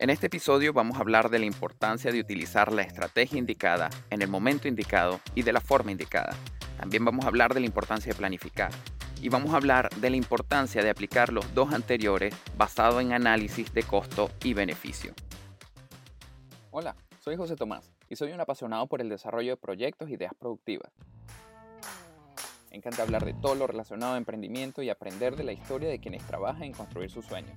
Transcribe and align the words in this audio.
En 0.00 0.08
este 0.08 0.28
episodio 0.28 0.72
vamos 0.72 0.96
a 0.96 1.00
hablar 1.00 1.28
de 1.28 1.38
la 1.38 1.44
importancia 1.44 2.10
de 2.10 2.20
utilizar 2.20 2.72
la 2.72 2.80
estrategia 2.80 3.38
indicada 3.38 3.90
en 4.08 4.22
el 4.22 4.28
momento 4.28 4.66
indicado 4.66 5.20
y 5.34 5.42
de 5.42 5.52
la 5.52 5.60
forma 5.60 5.90
indicada. 5.90 6.34
También 6.78 7.04
vamos 7.04 7.26
a 7.26 7.28
hablar 7.28 7.52
de 7.52 7.60
la 7.60 7.66
importancia 7.66 8.10
de 8.10 8.16
planificar 8.16 8.70
y 9.20 9.28
vamos 9.28 9.52
a 9.52 9.58
hablar 9.58 9.90
de 9.90 10.08
la 10.08 10.16
importancia 10.16 10.82
de 10.82 10.88
aplicar 10.88 11.30
los 11.30 11.52
dos 11.52 11.74
anteriores 11.74 12.34
basado 12.56 13.00
en 13.00 13.12
análisis 13.12 13.74
de 13.74 13.82
costo 13.82 14.30
y 14.42 14.54
beneficio. 14.54 15.12
Hola, 16.70 16.96
soy 17.22 17.36
José 17.36 17.54
Tomás 17.54 17.92
y 18.08 18.16
soy 18.16 18.32
un 18.32 18.40
apasionado 18.40 18.86
por 18.86 19.02
el 19.02 19.10
desarrollo 19.10 19.50
de 19.50 19.56
proyectos 19.58 20.08
e 20.08 20.14
ideas 20.14 20.32
productivas. 20.32 20.90
Me 22.70 22.78
encanta 22.78 23.02
hablar 23.02 23.26
de 23.26 23.34
todo 23.34 23.54
lo 23.54 23.66
relacionado 23.66 24.14
a 24.14 24.16
emprendimiento 24.16 24.80
y 24.80 24.88
aprender 24.88 25.36
de 25.36 25.44
la 25.44 25.52
historia 25.52 25.90
de 25.90 26.00
quienes 26.00 26.26
trabajan 26.26 26.62
en 26.62 26.72
construir 26.72 27.10
sus 27.10 27.26
sueños. 27.26 27.52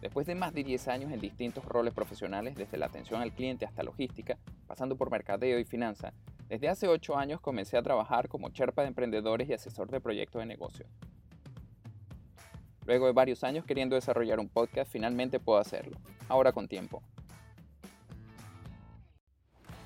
Después 0.00 0.26
de 0.26 0.36
más 0.36 0.54
de 0.54 0.62
10 0.62 0.88
años 0.88 1.12
en 1.12 1.20
distintos 1.20 1.64
roles 1.64 1.92
profesionales, 1.92 2.54
desde 2.54 2.78
la 2.78 2.86
atención 2.86 3.20
al 3.20 3.32
cliente 3.32 3.64
hasta 3.64 3.82
logística, 3.82 4.38
pasando 4.66 4.96
por 4.96 5.10
mercadeo 5.10 5.58
y 5.58 5.64
finanza, 5.64 6.12
desde 6.48 6.68
hace 6.68 6.86
8 6.86 7.16
años 7.16 7.40
comencé 7.40 7.76
a 7.76 7.82
trabajar 7.82 8.28
como 8.28 8.50
cherpa 8.50 8.82
de 8.82 8.88
emprendedores 8.88 9.48
y 9.48 9.54
asesor 9.54 9.90
de 9.90 10.00
proyectos 10.00 10.40
de 10.40 10.46
negocio. 10.46 10.86
Luego 12.86 13.06
de 13.06 13.12
varios 13.12 13.42
años 13.44 13.64
queriendo 13.64 13.96
desarrollar 13.96 14.38
un 14.38 14.48
podcast, 14.48 14.90
finalmente 14.90 15.40
puedo 15.40 15.58
hacerlo, 15.58 15.98
ahora 16.28 16.52
con 16.52 16.68
tiempo. 16.68 17.02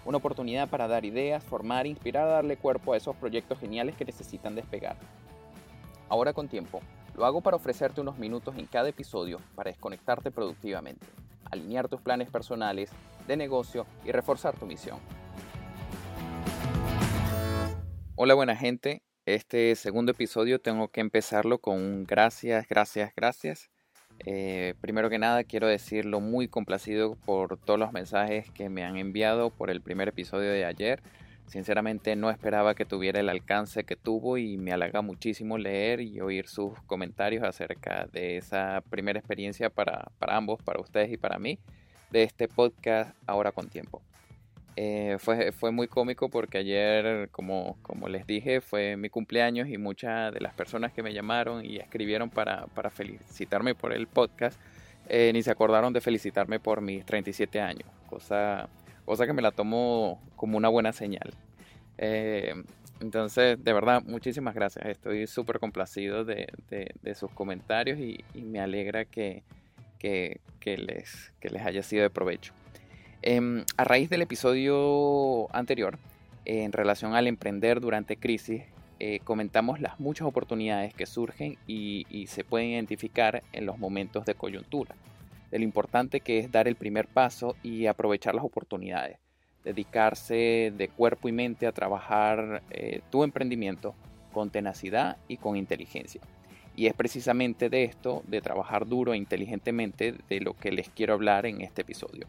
Una 0.04 0.18
oportunidad 0.18 0.68
para 0.68 0.88
dar 0.88 1.04
ideas, 1.04 1.42
formar 1.42 1.86
inspirar 1.86 2.28
darle 2.28 2.56
cuerpo 2.56 2.92
a 2.92 2.96
esos 2.96 3.16
proyectos 3.16 3.58
geniales 3.58 3.96
que 3.96 4.04
necesitan 4.04 4.54
despegar. 4.54 4.96
Ahora 6.08 6.32
con 6.32 6.48
tiempo, 6.48 6.80
lo 7.16 7.26
hago 7.26 7.40
para 7.40 7.56
ofrecerte 7.56 8.00
unos 8.00 8.18
minutos 8.18 8.56
en 8.56 8.66
cada 8.66 8.88
episodio 8.88 9.38
para 9.54 9.70
desconectarte 9.70 10.30
productivamente, 10.30 11.06
alinear 11.50 11.88
tus 11.88 12.00
planes 12.00 12.30
personales, 12.30 12.90
de 13.26 13.36
negocio 13.36 13.86
y 14.04 14.12
reforzar 14.12 14.56
tu 14.58 14.66
misión. 14.66 14.98
Hola 18.14 18.34
buena 18.34 18.56
gente, 18.56 19.02
este 19.26 19.74
segundo 19.76 20.12
episodio 20.12 20.60
tengo 20.60 20.88
que 20.88 21.00
empezarlo 21.00 21.58
con 21.58 21.76
un 21.76 22.04
gracias, 22.04 22.66
gracias, 22.68 23.12
gracias. 23.14 23.70
Eh, 24.24 24.74
primero 24.80 25.10
que 25.10 25.18
nada 25.18 25.42
quiero 25.44 25.66
decirlo 25.66 26.20
muy 26.20 26.46
complacido 26.46 27.16
por 27.16 27.58
todos 27.58 27.80
los 27.80 27.92
mensajes 27.92 28.50
que 28.50 28.68
me 28.68 28.84
han 28.84 28.96
enviado 28.96 29.50
por 29.50 29.70
el 29.70 29.80
primer 29.80 30.08
episodio 30.08 30.50
de 30.50 30.64
ayer. 30.64 31.02
Sinceramente 31.46 32.16
no 32.16 32.30
esperaba 32.30 32.74
que 32.74 32.84
tuviera 32.84 33.20
el 33.20 33.28
alcance 33.28 33.84
que 33.84 33.96
tuvo 33.96 34.38
y 34.38 34.56
me 34.56 34.72
halaga 34.72 35.02
muchísimo 35.02 35.58
leer 35.58 36.00
y 36.00 36.20
oír 36.20 36.48
sus 36.48 36.72
comentarios 36.86 37.44
acerca 37.44 38.06
de 38.10 38.38
esa 38.38 38.82
primera 38.88 39.18
experiencia 39.18 39.68
para, 39.68 40.10
ambos, 40.20 40.62
para 40.62 40.80
ustedes 40.80 41.12
y 41.12 41.18
para 41.18 41.38
mí, 41.38 41.58
de 42.10 42.22
este 42.22 42.48
podcast 42.48 43.14
Ahora 43.26 43.52
con 43.52 43.68
Tiempo. 43.68 44.00
Eh, 44.76 45.16
fue, 45.18 45.52
fue 45.52 45.70
muy 45.70 45.88
cómico 45.88 46.30
porque 46.30 46.56
ayer, 46.56 47.28
como, 47.30 47.76
como 47.82 48.08
les 48.08 48.26
dije, 48.26 48.62
fue 48.62 48.96
mi 48.96 49.10
cumpleaños 49.10 49.68
y 49.68 49.76
muchas 49.76 50.32
de 50.32 50.40
las 50.40 50.54
personas 50.54 50.92
que 50.92 51.02
me 51.02 51.12
llamaron 51.12 51.66
y 51.66 51.76
escribieron 51.76 52.30
para, 52.30 52.66
felicitarme 52.90 53.74
por 53.74 53.92
el 53.92 54.06
podcast, 54.06 54.58
eh, 55.08 55.30
ni 55.34 55.42
se 55.42 55.50
acordaron 55.50 55.92
de 55.92 56.00
felicitarme 56.00 56.58
por 56.60 56.80
mis 56.80 57.04
37 57.04 57.60
años, 57.60 57.88
cosa 58.08 58.70
cosa 59.04 59.26
que 59.26 59.32
me 59.32 59.42
la 59.42 59.50
tomo 59.50 60.20
como 60.36 60.56
una 60.56 60.68
buena 60.68 60.92
señal. 60.92 61.32
Eh, 61.98 62.54
entonces, 63.00 63.62
de 63.62 63.72
verdad, 63.72 64.02
muchísimas 64.04 64.54
gracias. 64.54 64.86
Estoy 64.86 65.26
súper 65.26 65.58
complacido 65.58 66.24
de, 66.24 66.46
sus 67.14 67.30
comentarios 67.32 67.98
y, 67.98 68.24
me 68.42 68.60
alegra 68.60 69.04
que, 69.04 69.42
les, 70.64 71.32
les 71.42 71.62
haya 71.62 71.82
sido 71.82 72.02
de 72.02 72.10
provecho. 72.10 72.52
Em, 73.22 73.64
a 73.76 73.84
raíz 73.84 74.08
del 74.08 74.22
episodio 74.22 75.54
anterior, 75.54 75.98
en 76.44 76.72
relación 76.72 77.14
al 77.14 77.26
emprender 77.26 77.80
durante 77.80 78.16
crisis, 78.16 78.62
eh, 78.98 79.20
comentamos 79.24 79.80
las 79.80 79.98
muchas 79.98 80.26
oportunidades 80.26 80.94
que 80.94 81.06
surgen 81.06 81.58
y 81.66 82.26
se 82.28 82.44
pueden 82.44 82.68
identificar 82.68 83.42
en 83.52 83.66
los 83.66 83.78
momentos 83.78 84.24
de 84.24 84.34
coyuntura 84.34 84.94
de 85.52 85.58
lo 85.58 85.64
importante 85.64 86.20
que 86.20 86.38
es 86.38 86.50
dar 86.50 86.66
el 86.66 86.76
primer 86.76 87.06
paso 87.06 87.56
y 87.62 87.86
aprovechar 87.86 88.34
las 88.34 88.44
oportunidades, 88.44 89.18
dedicarse 89.62 90.72
de 90.76 90.88
cuerpo 90.88 91.28
y 91.28 91.32
mente 91.32 91.66
a 91.66 91.72
trabajar 91.72 92.62
eh, 92.70 93.02
tu 93.10 93.22
emprendimiento 93.22 93.94
con 94.32 94.48
tenacidad 94.50 95.18
y 95.28 95.36
con 95.36 95.56
inteligencia. 95.56 96.22
Y 96.74 96.86
es 96.86 96.94
precisamente 96.94 97.68
de 97.68 97.84
esto, 97.84 98.22
de 98.26 98.40
trabajar 98.40 98.86
duro 98.86 99.12
e 99.12 99.18
inteligentemente, 99.18 100.14
de 100.30 100.40
lo 100.40 100.54
que 100.54 100.72
les 100.72 100.88
quiero 100.88 101.12
hablar 101.12 101.44
en 101.44 101.60
este 101.60 101.82
episodio. 101.82 102.26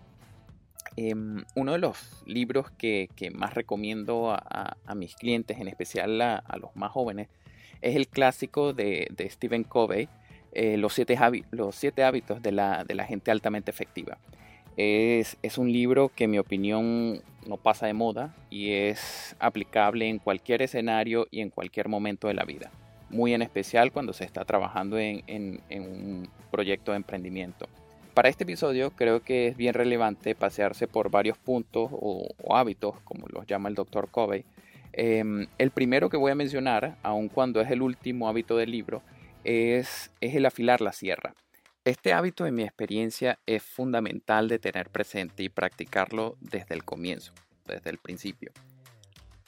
Em, 0.97 1.45
uno 1.55 1.71
de 1.71 1.77
los 1.77 2.23
libros 2.25 2.69
que, 2.71 3.07
más 3.33 3.53
recomiendo 3.53 4.31
a, 4.31 4.75
mis 4.97 5.15
clientes, 5.15 5.59
en 5.59 5.69
especial 5.69 6.21
a, 6.21 6.43
los 6.59 6.75
más 6.75 6.91
jóvenes, 6.91 7.29
es 7.81 7.95
el 7.95 8.09
clásico 8.09 8.73
de, 8.73 9.07
de 9.15 9.29
Stephen 9.29 9.63
Covey, 9.63 10.09
eh, 10.55 10.77
los, 10.77 10.93
siete 10.93 11.17
hábitos 11.17 12.41
de 12.41 12.51
la, 12.51 13.05
gente 13.07 13.31
altamente 13.31 13.71
efectiva. 13.71 14.17
Es, 14.77 15.57
un 15.57 15.71
libro 15.71 16.09
que 16.15 16.25
en 16.25 16.31
mi 16.31 16.39
opinión 16.39 17.21
no 17.47 17.57
pasa 17.57 17.87
de 17.87 17.93
moda 17.93 18.35
y 18.49 18.71
es 18.71 19.35
aplicable 19.39 20.07
en 20.07 20.19
cualquier 20.19 20.61
escenario 20.61 21.27
y 21.31 21.41
en 21.41 21.49
cualquier 21.49 21.89
momento 21.89 22.27
de 22.27 22.33
la 22.35 22.43
vida. 22.43 22.71
Muy 23.09 23.33
en 23.33 23.41
especial 23.41 23.91
cuando 23.91 24.13
se 24.13 24.25
está 24.25 24.45
trabajando 24.45 24.97
en, 24.99 25.61
un 25.69 26.29
proyecto 26.51 26.91
de 26.91 26.97
emprendimiento. 26.97 27.67
Para 28.13 28.29
este 28.29 28.43
episodio 28.43 28.91
creo 28.91 29.23
que 29.23 29.47
es 29.47 29.57
bien 29.57 29.73
relevante 29.73 30.35
pasearse 30.35 30.87
por 30.87 31.09
varios 31.09 31.37
puntos 31.37 31.89
o, 31.91 32.27
hábitos, 32.55 32.99
como 33.03 33.27
los 33.27 33.47
llama 33.47 33.69
el 33.69 33.75
doctor 33.75 34.09
Covey. 34.09 34.45
Em, 34.95 35.47
el 35.57 35.71
primero 35.71 36.09
que 36.09 36.17
voy 36.17 36.31
a 36.31 36.35
mencionar, 36.35 36.95
aun 37.01 37.27
cuando 37.27 37.59
es 37.61 37.71
el 37.71 37.81
último 37.81 38.29
hábito 38.29 38.55
del 38.55 38.69
libro, 38.69 39.01
es, 39.43 40.11
el 40.21 40.45
afilar 40.45 40.81
la 40.81 40.93
sierra. 40.93 41.35
Este 41.85 42.13
hábito 42.13 42.45
en 42.45 42.55
mi 42.55 42.63
experiencia 42.63 43.39
es 43.45 43.61
fundamental 43.61 44.47
de 44.47 44.59
tener 44.59 44.89
presente 44.89 45.43
y 45.43 45.49
practicarlo 45.49 46.37
desde 46.39 46.75
el 46.75 46.85
comienzo, 46.85 47.33
desde 47.65 47.89
el 47.89 47.97
principio. 47.97 48.51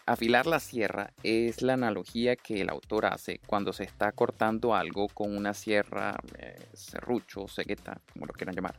Afilar 0.05 0.45
la 0.45 0.59
sierra 0.59 1.13
es 1.23 1.61
la 1.61 1.73
analogía 1.73 2.35
que 2.35 2.61
el 2.61 2.69
autor 2.69 3.05
hace 3.07 3.39
cuando 3.47 3.73
se 3.73 3.85
está 3.85 4.11
cortando 4.11 4.75
algo 4.75 5.07
con 5.07 5.35
una 5.35 5.53
sierra, 5.53 6.15
eh, 6.37 6.57
serrucho, 6.73 7.47
cegueta, 7.47 7.99
como 8.13 8.27
lo 8.27 8.33
quieran 8.33 8.55
llamar, 8.55 8.75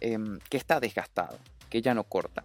em, 0.00 0.38
que 0.50 0.56
está 0.56 0.80
desgastado, 0.80 1.38
que 1.70 1.80
ya 1.80 1.94
no 1.94 2.04
corta. 2.04 2.44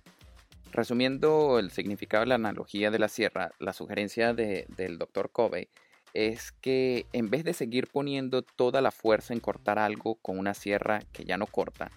Resumiendo 0.71 1.57
el 1.57 1.71
significado 1.71 2.21
de 2.21 2.27
la 2.27 2.35
analogía 2.35 2.91
de 2.91 2.99
la 2.99 3.07
sierra, 3.07 3.51
la 3.59 3.73
sugerencia 3.73 4.33
del 4.33 4.97
Dr. 4.97 5.31
Covey 5.31 5.69
es 6.13 6.51
que 6.51 7.05
en 7.11 7.29
vez 7.29 7.43
de 7.43 7.53
seguir 7.53 7.87
poniendo 7.87 8.43
toda 8.43 8.81
la 8.81 8.91
fuerza 8.91 9.33
en 9.33 9.39
cortar 9.39 9.79
algo 9.79 10.15
con 10.15 10.37
una 10.37 10.53
sierra 10.53 11.01
que 11.11 11.25
ya 11.25 11.37
no 11.37 11.47
corta, 11.47 11.91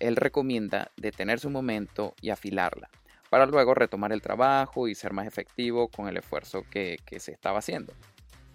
él 0.00 0.16
recomienda 0.16 0.90
detenerse 0.96 1.46
un 1.46 1.52
momento 1.52 2.14
y 2.20 2.30
afilarla, 2.30 2.90
para 3.28 3.46
luego 3.46 3.74
retomar 3.74 4.12
el 4.12 4.22
trabajo 4.22 4.88
y 4.88 4.94
ser 4.94 5.12
más 5.12 5.26
efectivo 5.26 5.88
con 5.88 6.08
el 6.08 6.16
esfuerzo 6.16 6.64
que, 6.68 6.98
se 7.18 7.32
estaba 7.32 7.58
haciendo. 7.58 7.92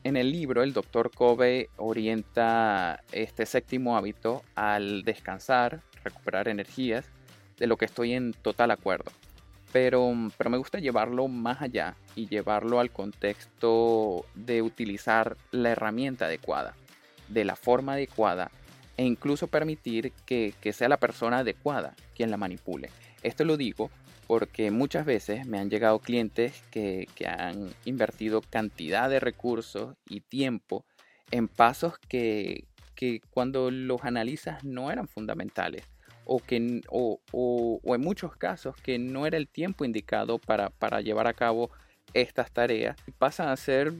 En 0.04 0.18
el 0.18 0.32
libro, 0.32 0.62
el 0.62 0.74
doctor 0.74 1.12
Kobe 1.12 1.70
orienta 1.78 3.02
este 3.12 3.46
séptimo 3.46 3.98
hábito 3.98 4.44
al 4.54 5.04
descansar, 5.04 5.82
recuperar 6.04 6.48
energías, 6.48 7.10
de 7.58 7.68
lo 7.68 7.78
que 7.78 7.86
estoy 7.86 8.14
en 8.14 8.34
total 8.34 8.72
acuerdo. 8.72 9.12
Pero, 9.76 10.10
pero 10.38 10.50
me 10.50 10.56
gusta 10.56 10.80
llevarlo 10.80 11.28
más 11.28 11.62
allá 11.62 11.98
y 12.16 12.30
llevarlo 12.30 12.80
al 12.80 12.92
contexto 12.92 14.26
de 14.34 14.62
utilizar 14.62 15.36
la 15.52 15.72
herramienta 15.72 16.28
adecuada, 16.28 16.78
de 17.28 17.44
la 17.44 17.58
forma 17.58 17.92
adecuada 17.92 18.52
e 18.96 19.04
incluso 19.04 19.48
permitir 19.48 20.14
que, 20.26 20.54
sea 20.72 20.88
la 20.88 20.96
persona 20.96 21.40
adecuada 21.40 21.94
quien 22.16 22.32
la 22.32 22.38
manipule. 22.38 22.90
Esto 23.22 23.44
lo 23.44 23.58
digo 23.58 23.92
porque 24.28 24.72
muchas 24.72 25.06
veces 25.06 25.46
me 25.46 25.60
han 25.60 25.70
llegado 25.70 26.00
clientes 26.00 26.64
que, 26.72 27.10
han 27.28 27.70
invertido 27.84 28.40
cantidad 28.50 29.10
de 29.10 29.20
recursos 29.20 29.98
y 30.08 30.22
tiempo 30.22 30.86
en 31.32 31.50
pasos 31.50 32.00
que, 32.08 32.64
que 32.96 33.20
cuando 33.30 33.72
los 33.72 34.06
analizas 34.06 34.64
no 34.64 34.90
eran 34.90 35.10
fundamentales 35.10 35.84
o, 36.26 36.40
que, 36.40 36.82
o, 36.90 37.20
o, 37.32 37.96
en 37.96 38.02
muchos 38.02 38.36
casos 38.36 38.76
que 38.76 39.00
no 39.00 39.26
era 39.26 39.38
el 39.38 39.48
tiempo 39.48 39.86
indicado 39.86 40.40
para, 40.40 40.70
para 40.70 41.02
llevar 41.02 41.28
a 41.28 41.34
cabo 41.34 41.70
estas 42.14 42.52
tareas 42.52 42.96
pasan 43.18 43.50
a 43.50 43.58
ser, 43.58 43.94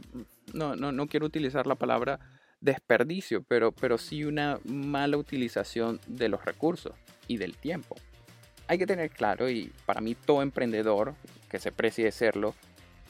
no, 0.54 0.76
no, 0.76 0.92
no 0.92 1.08
quiero 1.08 1.26
utilizar 1.26 1.68
la 1.68 1.76
palabra 1.76 2.20
desperdicio, 2.62 3.44
pero, 3.44 3.72
pero 3.72 3.98
sí 3.98 4.24
una 4.24 4.60
mala 4.66 5.18
utilización 5.18 6.00
de 6.08 6.30
los 6.30 6.44
recursos 6.44 6.94
y 7.28 7.38
del 7.38 7.58
tiempo. 7.58 7.96
Hay 8.68 8.78
que 8.78 8.88
tener 8.88 9.12
claro, 9.12 9.50
y 9.50 9.72
para 9.86 10.02
mí 10.02 10.16
todo 10.16 10.42
emprendedor 10.42 11.14
que 11.50 11.60
se 11.60 11.72
precie 11.72 12.06
de 12.06 12.12
serlo, 12.12 12.56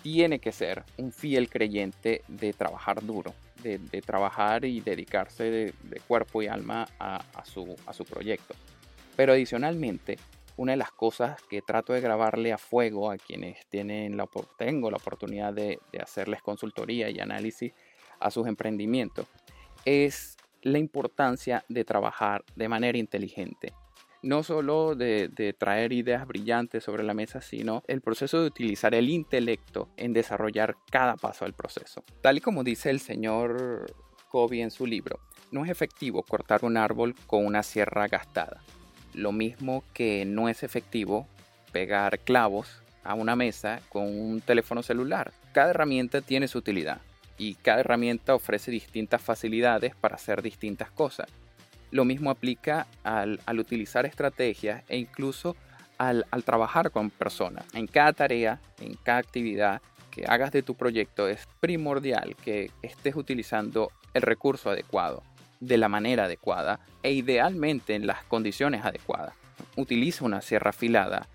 tiene 0.03 0.39
que 0.39 0.51
ser 0.51 0.83
un 0.97 1.11
fiel 1.11 1.49
creyente 1.49 2.21
de 2.27 2.53
trabajar 2.53 3.03
duro, 3.03 3.33
de, 3.63 3.79
trabajar 4.01 4.65
y 4.65 4.81
dedicarse 4.81 5.43
de, 5.43 5.73
cuerpo 6.07 6.43
y 6.43 6.47
alma 6.47 6.87
a, 6.99 7.23
su, 7.45 7.75
a 7.87 7.93
su 7.93 8.05
proyecto. 8.05 8.53
Pero 9.15 9.33
adicionalmente, 9.33 10.17
una 10.57 10.73
de 10.73 10.77
las 10.77 10.91
cosas 10.91 11.41
que 11.49 11.61
trato 11.61 11.93
de 11.93 12.01
grabarle 12.01 12.53
a 12.53 12.57
fuego 12.57 13.11
a 13.11 13.17
quienes 13.17 13.65
tienen 13.67 14.17
la, 14.17 14.27
tengo 14.57 14.89
la 14.89 14.97
oportunidad 14.97 15.53
de, 15.53 15.79
hacerles 16.01 16.41
consultoría 16.41 17.09
y 17.09 17.19
análisis 17.19 17.73
a 18.19 18.31
sus 18.31 18.47
emprendimientos 18.47 19.27
es 19.83 20.37
la 20.61 20.79
importancia 20.79 21.63
de 21.69 21.83
trabajar 21.83 22.43
de 22.55 22.69
manera 22.69 22.97
inteligente. 22.97 23.73
No 24.23 24.41
solo 24.41 24.95
de, 24.95 25.55
traer 25.57 25.93
ideas 25.93 26.25
brillantes 26.25 26.83
sobre 26.83 27.03
la 27.03 27.13
mesa, 27.13 27.41
sino 27.41 27.83
el 27.87 28.01
proceso 28.01 28.41
de 28.41 28.47
utilizar 28.47 28.95
el 28.95 29.09
intelecto 29.09 29.89
en 29.97 30.13
desarrollar 30.13 30.77
cada 30.89 31.15
paso 31.15 31.45
del 31.45 31.53
proceso. 31.53 32.03
Tal 32.21 32.37
y 32.37 32.41
como 32.41 32.63
dice 32.63 32.89
el 32.89 32.99
señor 32.99 33.93
Covey 34.29 34.61
en 34.61 34.71
su 34.71 34.87
libro, 34.87 35.19
no 35.51 35.63
es 35.63 35.69
efectivo 35.69 36.23
cortar 36.23 36.65
un 36.65 36.77
árbol 36.77 37.13
con 37.27 37.45
una 37.45 37.61
sierra 37.61 38.07
gastada. 38.07 38.63
Lo 39.15 39.31
mismo 39.31 39.85
que 39.93 40.25
no 40.25 40.49
es 40.49 40.61
efectivo 40.61 41.25
pegar 41.71 42.19
clavos 42.19 42.81
a 43.05 43.13
una 43.13 43.37
mesa 43.37 43.79
con 43.87 44.03
un 44.03 44.41
teléfono 44.41 44.83
celular. 44.83 45.31
Cada 45.53 45.69
herramienta 45.69 46.19
tiene 46.19 46.49
su 46.49 46.57
utilidad 46.57 46.99
y 47.37 47.55
cada 47.55 47.79
herramienta 47.79 48.35
ofrece 48.35 48.71
distintas 48.71 49.21
facilidades 49.21 49.95
para 49.95 50.15
hacer 50.15 50.41
distintas 50.41 50.91
cosas. 50.91 51.27
Lo 51.91 52.03
mismo 52.03 52.29
aplica 52.29 52.87
al, 53.03 53.39
utilizar 53.57 54.05
estrategias 54.05 54.83
e 54.89 54.97
incluso 54.97 55.55
al, 55.97 56.25
al, 56.29 56.43
trabajar 56.43 56.91
con 56.91 57.09
personas. 57.09 57.65
En 57.73 57.87
cada 57.87 58.11
tarea, 58.11 58.59
en 58.81 58.95
cada 58.95 59.19
actividad 59.19 59.81
que 60.11 60.25
hagas 60.27 60.51
de 60.51 60.61
tu 60.61 60.75
proyecto 60.75 61.29
es 61.29 61.47
primordial 61.61 62.35
que 62.43 62.69
estés 62.81 63.15
utilizando 63.15 63.91
el 64.13 64.23
recurso 64.23 64.71
adecuado 64.71 65.23
de 65.59 65.77
la 65.77 65.89
manera 65.89 66.25
adecuada 66.25 66.79
e 67.03 67.11
idealmente 67.11 67.95
en 67.95 68.07
las 68.07 68.23
condiciones 68.23 68.85
adecuadas. 68.85 69.35
Utiliza 69.75 70.25
una 70.25 70.41
sierra 70.41 70.69
afilada, 70.69 71.27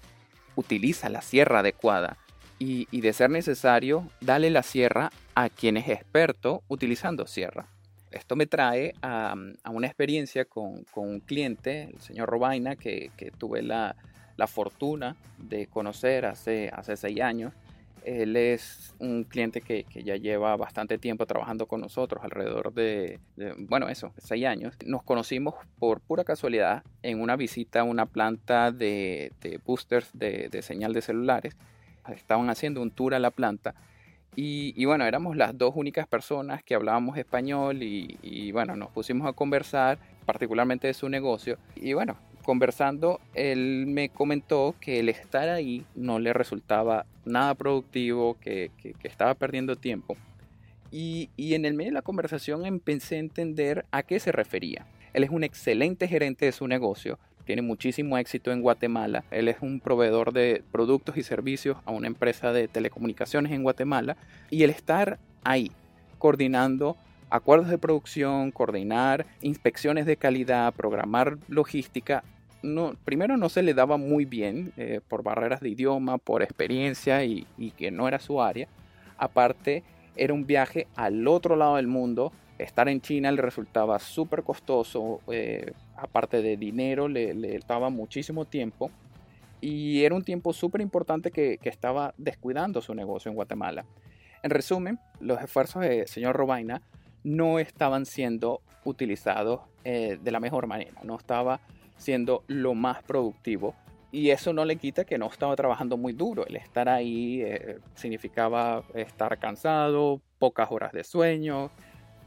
utiliza 0.57 1.09
la 1.09 1.23
sierra 1.23 1.61
adecuada 1.61 2.17
y, 2.59 3.01
de 3.01 3.13
ser 3.15 3.31
necesario, 3.31 4.07
dale 4.21 4.51
la 4.51 4.63
sierra 4.63 5.11
a 5.35 5.49
quien 5.49 5.79
es 5.79 5.89
experto 5.89 6.63
utilizando 6.69 7.27
sierra. 7.27 7.67
Esto 8.11 8.37
me 8.37 8.47
trae 8.47 8.93
a, 9.01 9.35
una 9.71 9.87
experiencia 9.87 10.45
con, 10.45 10.85
un 10.95 11.21
cliente, 11.21 11.85
el 11.85 12.01
señor 12.01 12.29
Robaina, 12.29 12.77
que, 12.77 13.11
tuve 13.39 13.63
la, 13.63 13.97
fortuna 14.47 15.17
de 15.39 15.67
conocer 15.67 16.25
hace, 16.25 16.71
hace 16.73 16.97
seis 16.97 17.21
años 17.21 17.53
él 18.05 18.37
es 18.37 18.95
un 18.99 19.25
cliente 19.25 19.61
que, 19.61 19.85
ya 20.05 20.17
lleva 20.17 20.57
bastante 20.57 20.99
tiempo 20.99 21.27
trabajando 21.27 21.67
con 21.67 21.81
nosotros, 21.81 22.23
alrededor 22.25 22.73
de, 22.73 23.19
bueno, 23.59 23.89
eso, 23.89 24.13
seis 24.19 24.47
años. 24.47 24.75
Nos 24.85 25.03
conocimos 25.03 25.55
por 25.79 26.01
pura 26.01 26.25
casualidad 26.25 26.83
en 27.03 27.21
una 27.21 27.37
visita 27.37 27.81
a 27.81 27.85
una 27.85 28.07
planta 28.07 28.73
de, 28.73 29.33
boosters 29.65 30.11
de, 30.13 30.63
señal 30.63 30.93
de 30.93 31.03
celulares. 31.03 31.57
Estaban 32.09 32.51
haciendo 32.51 32.83
un 32.83 32.91
tour 32.91 33.15
a 33.15 33.19
la 33.19 33.31
planta 33.31 33.75
y, 34.37 34.85
bueno, 34.85 35.05
éramos 35.05 35.37
las 35.37 35.57
dos 35.59 35.73
únicas 35.77 36.07
personas 36.07 36.63
que 36.63 36.75
hablábamos 36.75 37.19
español 37.19 37.83
y, 37.83 38.19
y, 38.23 38.53
bueno, 38.53 38.77
nos 38.77 38.91
pusimos 38.91 39.29
a 39.29 39.33
conversar, 39.33 39.99
particularmente 40.25 40.87
de 40.87 40.95
su 40.95 41.09
negocio. 41.09 41.59
Y 41.75 41.93
bueno, 41.93 42.17
conversando, 42.45 43.21
él 43.35 43.87
me 43.87 44.09
comentó 44.09 44.75
que 44.81 45.01
el 45.01 45.09
estar 45.09 45.49
ahí 45.49 45.85
no 45.95 46.19
le 46.19 46.33
resultaba 46.33 47.07
nada 47.25 47.55
productivo, 47.55 48.37
que, 48.41 48.71
estaba 49.03 49.35
perdiendo 49.35 49.77
tiempo. 49.77 50.17
Y, 50.91 51.31
en 51.39 51.65
el 51.65 51.75
medio 51.75 51.91
de 51.91 51.95
la 51.95 52.03
conversación 52.03 52.67
empecé 52.67 53.17
a 53.17 53.21
entender 53.21 53.85
a 53.91 54.03
qué 54.03 54.19
se 54.19 54.33
refería. 54.33 54.87
Él 55.13 55.25
es 55.25 55.31
un 55.31 55.45
excelente 55.45 56.09
gerente 56.09 56.47
de 56.47 56.53
su 56.53 56.67
negocio, 56.67 57.19
tiene 57.45 57.63
muchísimo 57.63 58.17
éxito 58.17 58.53
en 58.53 58.63
Guatemala. 58.63 59.25
Él 59.31 59.49
es 59.49 59.57
un 59.61 59.81
proveedor 59.81 60.33
de 60.33 60.63
productos 60.71 61.17
y 61.17 61.23
servicios 61.23 61.79
a 61.85 61.91
una 61.91 62.07
empresa 62.07 62.53
de 62.53 62.69
telecomunicaciones 62.69 63.51
en 63.53 63.63
Guatemala. 63.65 64.17
Y 64.51 64.63
el 64.63 64.71
estar 64.71 65.19
ahí, 65.43 65.73
coordinando 66.19 66.97
acuerdos 67.31 67.69
de 67.69 67.79
producción, 67.79 68.51
coordinar 68.51 69.27
inspecciones 69.41 70.05
de 70.07 70.17
calidad, 70.17 70.75
programar 70.75 71.39
logística, 71.49 72.25
primero 73.05 73.37
no 73.37 73.49
se 73.49 73.63
le 73.63 73.75
daba 73.75 73.97
muy 73.97 74.25
bien 74.25 74.73
eh, 74.77 75.01
por 75.07 75.23
barreras 75.23 75.61
de 75.61 75.71
idioma, 75.71 76.19
por 76.19 76.43
experiencia 76.43 77.25
y, 77.25 77.47
que 77.77 77.91
no 77.91 78.09
era 78.09 78.19
su 78.19 78.43
área. 78.43 78.69
Aparte, 79.17 79.83
era 80.17 80.35
un 80.35 80.47
viaje 80.47 80.87
al 80.97 81.27
otro 81.27 81.57
lado 81.57 81.77
del 81.77 81.87
mundo. 81.87 82.33
Estar 82.59 82.89
en 82.89 83.01
China 83.01 83.33
le 83.33 83.41
resultaba 83.41 83.99
súper 83.99 84.43
costoso. 84.43 85.21
Eh, 85.29 85.73
aparte 85.97 86.43
de 86.43 86.57
dinero, 86.57 87.09
le, 87.09 87.59
daba 87.67 87.89
muchísimo 87.91 88.45
tiempo. 88.45 88.91
Y 89.63 90.05
era 90.05 90.15
un 90.15 90.25
tiempo 90.25 90.53
súper 90.53 90.81
importante 90.81 91.31
que, 91.31 91.59
estaba 91.63 92.15
descuidando 92.19 92.81
su 92.81 92.95
negocio 92.95 93.31
en 93.31 93.37
Guatemala. 93.37 93.85
En 94.43 94.51
resumen, 94.51 94.99
los 95.21 95.41
esfuerzos 95.41 95.83
del 95.83 96.07
señor 96.09 96.35
Robaina 96.35 96.81
no 97.25 97.59
estaban 97.59 98.07
siendo 98.07 98.63
utilizados 98.85 99.61
eh, 99.85 100.19
de 100.23 100.31
la 100.31 100.41
mejor 100.41 100.67
manera. 100.67 101.01
No 101.03 101.17
estaba 101.17 101.61
siendo 101.97 102.45
lo 102.47 102.75
más 102.75 103.03
productivo. 103.03 103.75
Y 104.13 104.31
eso 104.31 104.53
no 104.53 104.65
le 104.65 104.77
quita 104.77 105.05
que 105.05 105.19
no 105.19 105.27
estaba 105.27 105.55
trabajando 105.55 105.97
muy 105.97 106.13
duro. 106.13 106.45
El 106.47 106.57
estar 106.57 106.89
ahí 106.89 107.43
eh, 107.43 107.79
significaba 107.95 108.83
estar 108.95 109.39
cansado, 109.39 110.21
pocas 110.39 110.69
horas 110.73 110.93
de 110.93 111.05
sueño. 111.05 111.71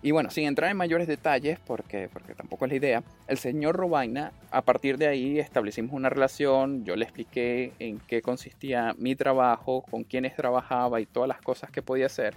Y 0.01 0.12
bueno, 0.12 0.30
sin 0.30 0.45
entrar 0.45 0.69
en 0.69 0.78
mayores 0.78 1.07
detalles, 1.07 1.60
porque, 1.66 2.10
porque 2.12 2.36
tampoco 2.36 2.66
es 2.66 2.72
la 2.72 2.78
idea, 2.78 3.04
el 3.28 3.38
señor 3.38 3.78
Robaina, 3.78 4.34
a 4.51 4.62
partir 4.62 4.98
de 4.98 5.07
ahí 5.07 5.40
establecimos 5.40 5.94
una 5.94 6.10
relación, 6.10 6.84
yo 6.84 6.98
le 6.98 7.06
expliqué 7.06 7.72
en 7.80 8.00
qué 8.00 8.22
consistía 8.22 8.94
mi 8.98 9.16
trabajo, 9.16 9.86
con 9.90 10.04
quiénes 10.04 10.36
trabajaba 10.36 11.00
y 11.00 11.06
todas 11.06 11.30
las 11.30 11.40
cosas 11.42 11.72
que 11.72 11.81
podía 11.81 12.07
hacer. 12.07 12.34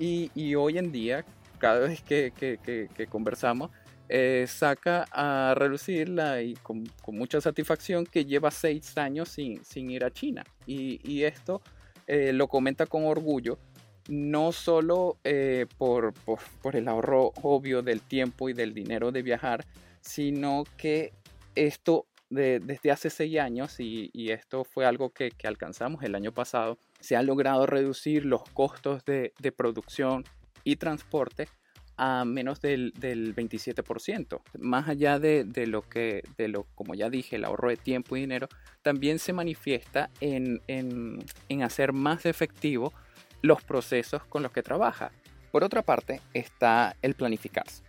Y, 0.00 0.32
y 0.34 0.56
hoy 0.56 0.78
en 0.78 0.90
día, 0.90 1.24
cada 1.58 1.80
vez 1.80 2.02
que, 2.02 2.32
que, 2.36 2.58
que 2.94 3.06
conversamos, 3.06 3.70
eh, 4.08 4.44
saca 4.46 5.04
a 5.10 5.54
relucirla 5.56 6.40
y 6.40 6.54
con, 6.54 6.84
mucha 7.08 7.40
satisfacción 7.40 8.06
que 8.06 8.24
lleva 8.24 8.52
seis 8.52 8.96
años 8.96 9.30
sin, 9.30 9.64
sin 9.64 9.90
ir 9.90 10.04
a 10.04 10.12
China. 10.12 10.44
Y, 10.64 11.24
esto 11.24 11.60
eh, 12.06 12.32
lo 12.32 12.46
comenta 12.46 12.86
con 12.86 13.04
orgullo, 13.04 13.58
no 14.08 14.52
solo 14.52 15.18
eh, 15.24 15.66
por, 15.76 16.12
por, 16.62 16.76
el 16.76 16.86
ahorro 16.86 17.32
obvio 17.42 17.82
del 17.82 18.00
tiempo 18.00 18.48
y 18.48 18.52
del 18.52 18.74
dinero 18.74 19.10
de 19.10 19.22
viajar, 19.22 19.64
sino 20.00 20.64
que 20.76 21.12
esto 21.56 22.06
desde 22.28 22.90
hace 22.90 23.10
seis 23.10 23.38
años, 23.38 23.80
y, 23.80 24.30
esto 24.30 24.64
fue 24.64 24.84
algo 24.86 25.10
que, 25.10 25.30
que, 25.30 25.48
alcanzamos 25.48 26.02
el 26.04 26.14
año 26.14 26.32
pasado, 26.32 26.78
se 27.00 27.16
ha 27.16 27.22
logrado 27.22 27.66
reducir 27.66 28.24
los 28.24 28.42
costos 28.50 29.04
de, 29.04 29.32
de 29.40 29.52
producción 29.52 30.24
y 30.66 30.76
transporte 30.76 31.48
a 31.96 32.24
menos 32.26 32.60
del, 32.60 32.92
del 32.98 33.34
27%. 33.34 34.42
Más 34.58 34.88
allá 34.88 35.18
de, 35.18 35.44
de, 35.44 35.66
lo 35.66 35.82
que, 35.82 36.22
de 36.36 36.48
lo, 36.48 36.64
como 36.74 36.94
ya 36.94 37.08
dije, 37.08 37.36
el 37.36 37.44
ahorro 37.44 37.70
de 37.70 37.76
tiempo 37.76 38.16
y 38.16 38.20
dinero, 38.20 38.48
también 38.82 39.18
se 39.18 39.32
manifiesta 39.32 40.10
en, 40.20 40.60
en, 40.66 41.24
en 41.48 41.62
hacer 41.62 41.92
más 41.92 42.26
efectivo 42.26 42.92
los 43.40 43.62
procesos 43.62 44.24
con 44.24 44.42
los 44.42 44.52
que 44.52 44.62
trabaja. 44.62 45.12
Por 45.52 45.64
otra 45.64 45.82
parte, 45.82 46.20
está 46.34 46.96
el 47.00 47.14
planificarse. 47.14 47.84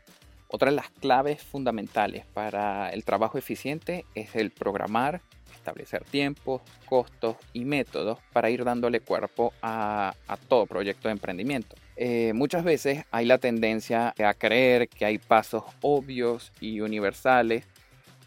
Otra 0.48 0.70
de 0.70 0.78
las 0.78 0.90
claves 0.92 1.44
fundamentales 1.44 2.26
para 2.28 2.90
el 2.92 3.04
trabajo 3.04 3.38
eficiente 3.38 4.06
es 4.16 4.36
el 4.36 4.52
programar, 4.52 5.22
establecer 5.54 6.06
tiempos, 6.06 6.62
costos 6.86 7.36
y 7.52 7.66
métodos 7.66 8.20
para 8.32 8.50
ir 8.50 8.64
dándole 8.64 9.02
cuerpo 9.02 9.52
a, 9.62 10.14
a 10.28 10.38
todo 10.38 10.66
proyecto 10.68 11.10
de 11.10 11.14
emprendimiento. 11.14 11.76
Eh, 12.00 12.34
muchas 12.34 12.63
veces 12.63 13.06
hay 13.10 13.25
la 13.25 13.39
tendencia 13.39 14.13
a 14.24 14.34
creer 14.36 14.88
que 14.88 15.04
hay 15.04 15.18
pasos 15.18 15.63
obvios 15.82 16.54
y 16.62 16.80
universales 16.82 17.66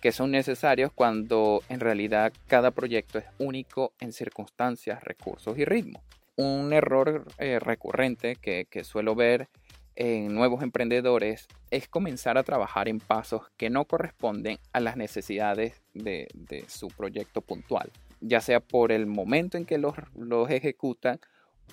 que 0.01 0.11
son 0.11 0.33
necesarios 0.33 0.91
cuando 0.93 1.63
en 1.69 1.79
realidad 1.79 2.33
cada 2.49 2.73
proyecto 2.73 3.19
es 3.19 3.27
único 3.39 3.93
en 4.01 4.13
circunstancias, 4.13 5.05
recursos 5.05 5.57
y 5.57 5.65
ritmo. 5.65 6.03
Un 6.35 6.73
error 6.73 7.27
eh, 7.39 7.61
recurrente 7.61 8.35
que, 8.35 8.67
suelo 8.83 9.15
ver 9.15 9.49
en 9.95 10.35
nuevos 10.35 10.65
emprendedores 10.65 11.47
es 11.71 11.87
comenzar 11.87 12.39
a 12.39 12.43
trabajar 12.43 12.89
en 12.89 12.99
pasos 12.99 13.43
que 13.57 13.71
no 13.71 13.85
corresponden 13.85 14.59
a 14.73 14.81
las 14.81 14.97
necesidades 14.97 15.81
de, 15.95 16.27
su 16.67 16.89
proyecto 16.89 17.41
puntual, 17.41 17.93
ya 18.21 18.41
sea 18.41 18.59
por 18.59 18.91
el 18.91 19.07
momento 19.07 19.59
en 19.59 19.65
que 19.65 19.79
los, 19.79 19.95
los 20.17 20.51
ejecutan 20.51 21.21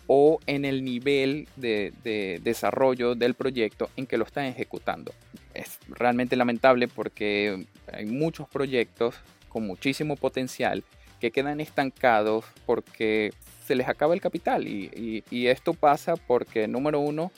o 0.05 0.39
en 0.45 0.65
el 0.65 0.83
nivel 0.83 1.47
de, 1.55 2.39
desarrollo 2.43 3.15
del 3.15 3.33
proyecto 3.33 3.89
en 3.95 4.05
que 4.05 4.17
lo 4.17 4.25
están 4.25 4.45
ejecutando. 4.45 5.13
Es 5.53 5.79
realmente 5.87 6.35
lamentable 6.35 6.87
porque 6.87 7.65
hay 7.91 8.05
muchos 8.05 8.47
proyectos 8.47 9.15
con 9.49 9.65
muchísimo 9.65 10.15
potencial 10.15 10.83
que 11.19 11.31
quedan 11.31 11.59
estancados 11.59 12.45
porque 12.65 13.33
se 13.65 13.75
les 13.75 13.87
acaba 13.89 14.13
el 14.13 14.21
capital 14.21 14.67
y, 14.67 15.23
esto 15.29 15.73
pasa 15.73 16.15
porque 16.15 16.67
número 16.67 16.99
uno 16.99 17.31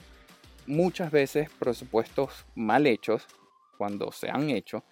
muchas 0.67 1.11
veces 1.11 1.49
presupuestos 1.57 2.45
mal 2.55 2.85
hechos, 2.85 3.25
cuando 3.77 4.11
se 4.11 4.29
han 4.29 4.49
hecho, 4.49 4.83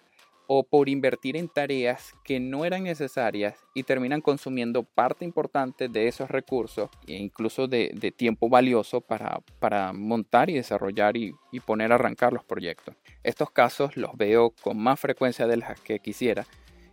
o 0.50 0.62
por 0.64 0.88
invertir 0.88 1.36
en 1.36 1.46
tareas 1.46 2.14
que 2.24 2.40
no 2.40 2.64
eran 2.64 2.84
necesarias 2.84 3.54
y 3.74 3.82
terminan 3.82 4.22
consumiendo 4.22 4.82
parte 4.82 5.26
importante 5.26 5.88
de 5.88 6.08
esos 6.08 6.30
recursos 6.30 6.88
e 7.06 7.16
incluso 7.16 7.68
de, 7.68 7.90
tiempo 8.16 8.48
valioso 8.48 9.02
para, 9.02 9.92
montar 9.92 10.48
y 10.48 10.54
desarrollar 10.54 11.18
y, 11.18 11.34
poner 11.66 11.92
a 11.92 11.96
arrancar 11.96 12.32
los 12.32 12.44
proyectos. 12.44 12.94
Estos 13.22 13.50
casos 13.50 13.98
los 13.98 14.16
veo 14.16 14.54
con 14.62 14.78
más 14.78 14.98
frecuencia 14.98 15.46
de 15.46 15.58
las 15.58 15.78
que 15.82 15.98
quisiera 15.98 16.46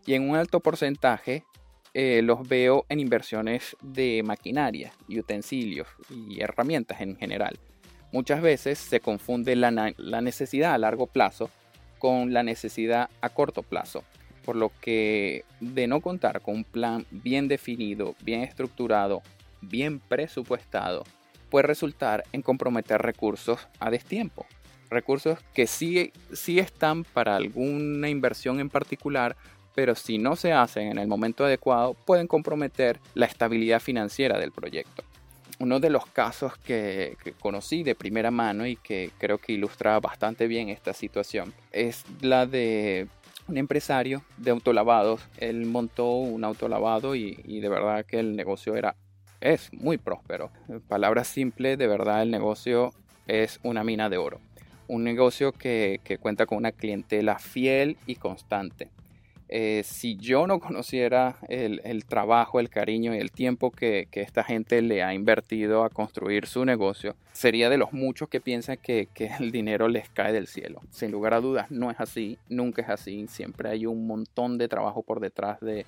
y 0.05 0.15
en 0.15 0.29
un 0.29 0.35
alto 0.35 0.59
porcentaje 0.59 1.45
eh, 1.93 2.21
los 2.23 2.45
veo 2.45 2.85
en 2.89 2.99
inversiones 2.99 3.77
de 3.81 4.21
maquinaria 4.25 4.91
y 5.07 5.17
utensilios 5.17 5.87
y 6.09 6.41
herramientas 6.41 6.99
en 6.99 7.15
general. 7.15 7.57
Muchas 8.11 8.41
veces 8.41 8.79
se 8.79 8.99
confunde 8.99 9.55
la 9.55 10.21
necesidad 10.21 10.73
a 10.73 10.77
largo 10.77 11.07
plazo 11.07 11.49
con 12.05 12.33
la 12.33 12.43
necesidad 12.43 13.09
a 13.21 13.29
corto 13.29 13.63
plazo, 13.63 14.03
por 14.45 14.55
lo 14.55 14.71
que 14.79 15.43
de 15.59 15.87
no 15.87 16.01
contar 16.01 16.39
con 16.41 16.57
un 16.57 16.63
plan 16.63 17.03
bien 17.09 17.47
definido, 17.47 18.13
bien 18.21 18.41
estructurado, 18.41 19.23
bien 19.59 19.99
presupuestado, 19.99 21.03
puede 21.49 21.65
resultar 21.65 22.23
en 22.31 22.43
comprometer 22.43 23.01
recursos 23.01 23.67
a 23.79 23.89
destiempo. 23.89 24.45
Recursos 24.91 25.39
que 25.55 25.65
sí, 25.65 26.13
sí 26.31 26.59
están 26.59 27.05
para 27.05 27.37
alguna 27.37 28.07
inversión 28.07 28.59
en 28.59 28.69
particular, 28.69 29.35
pero 29.73 29.95
si 29.95 30.19
no 30.19 30.35
se 30.35 30.53
hacen 30.53 30.89
en 30.89 30.99
el 30.99 31.07
momento 31.07 31.43
adecuado, 31.43 31.95
pueden 31.95 32.27
comprometer 32.27 32.99
la 33.15 33.25
estabilidad 33.25 33.79
financiera 33.79 34.37
del 34.37 34.51
proyecto 34.51 35.03
uno 35.59 35.79
de 35.79 35.89
los 35.89 36.05
casos 36.05 36.57
que, 36.57 37.17
conocí 37.39 37.83
de 37.83 37.95
primera 37.95 38.31
mano 38.31 38.65
y 38.65 38.75
que 38.75 39.11
creo 39.17 39.37
que 39.37 39.53
ilustra 39.53 39.99
bastante 39.99 40.47
bien 40.47 40.69
esta 40.69 40.93
situación 40.93 41.53
es 41.71 42.03
la 42.21 42.45
de 42.45 43.07
un 43.47 43.57
empresario 43.57 44.23
de 44.37 44.51
autolavados. 44.51 45.21
Él 45.37 45.65
montó 45.65 46.09
un 46.15 46.43
autolavado 46.43 47.15
y, 47.15 47.35
de 47.35 47.69
verdad 47.69 48.05
que 48.05 48.19
el 48.19 48.35
negocio 48.35 48.75
era 48.75 48.95
es 49.41 49.71
muy 49.73 49.97
próspero. 49.97 50.49
palabras 50.87 51.27
simples, 51.27 51.77
de 51.77 51.87
verdad 51.87 52.23
el 52.23 52.31
negocio 52.31 52.93
es 53.27 53.59
una 53.63 53.83
mina 53.83 54.09
de 54.09 54.17
oro. 54.17 54.39
Un 54.87 55.03
negocio 55.03 55.51
que 55.51 56.17
cuenta 56.19 56.45
con 56.45 56.57
una 56.57 56.71
clientela 56.71 57.37
fiel 57.37 57.97
y 58.07 58.15
constante. 58.15 58.89
Eh, 59.47 59.83
si 59.83 60.15
yo 60.15 60.47
no 60.47 60.59
conociera 60.59 61.37
el, 61.49 62.05
trabajo, 62.05 62.59
el 62.59 62.69
cariño 62.69 63.13
y 63.13 63.19
el 63.19 63.31
tiempo 63.31 63.69
que, 63.69 64.07
esta 64.11 64.43
gente 64.43 64.81
le 64.81 65.03
ha 65.03 65.13
invertido 65.13 65.83
a 65.83 65.89
construir 65.89 66.47
su 66.47 66.65
negocio, 66.65 67.15
sería 67.31 67.69
de 67.69 67.77
los 67.77 67.93
muchos 67.93 68.27
que 68.27 68.41
piensan 68.41 68.77
que, 68.77 69.07
el 69.39 69.51
dinero 69.51 69.87
les 69.87 70.09
cae 70.09 70.33
del 70.33 70.47
cielo. 70.47 70.81
Sin 70.89 71.11
lugar 71.11 71.35
a 71.35 71.41
dudas, 71.41 71.69
no 71.69 71.91
es 71.91 71.99
así, 71.99 72.39
nunca 72.49 72.81
es 72.81 72.89
así. 72.89 73.27
Siempre 73.27 73.69
hay 73.69 73.85
un 73.85 74.07
montón 74.07 74.57
de 74.57 74.67
trabajo 74.67 75.03
por 75.03 75.19
detrás 75.19 75.59
de, 75.59 75.85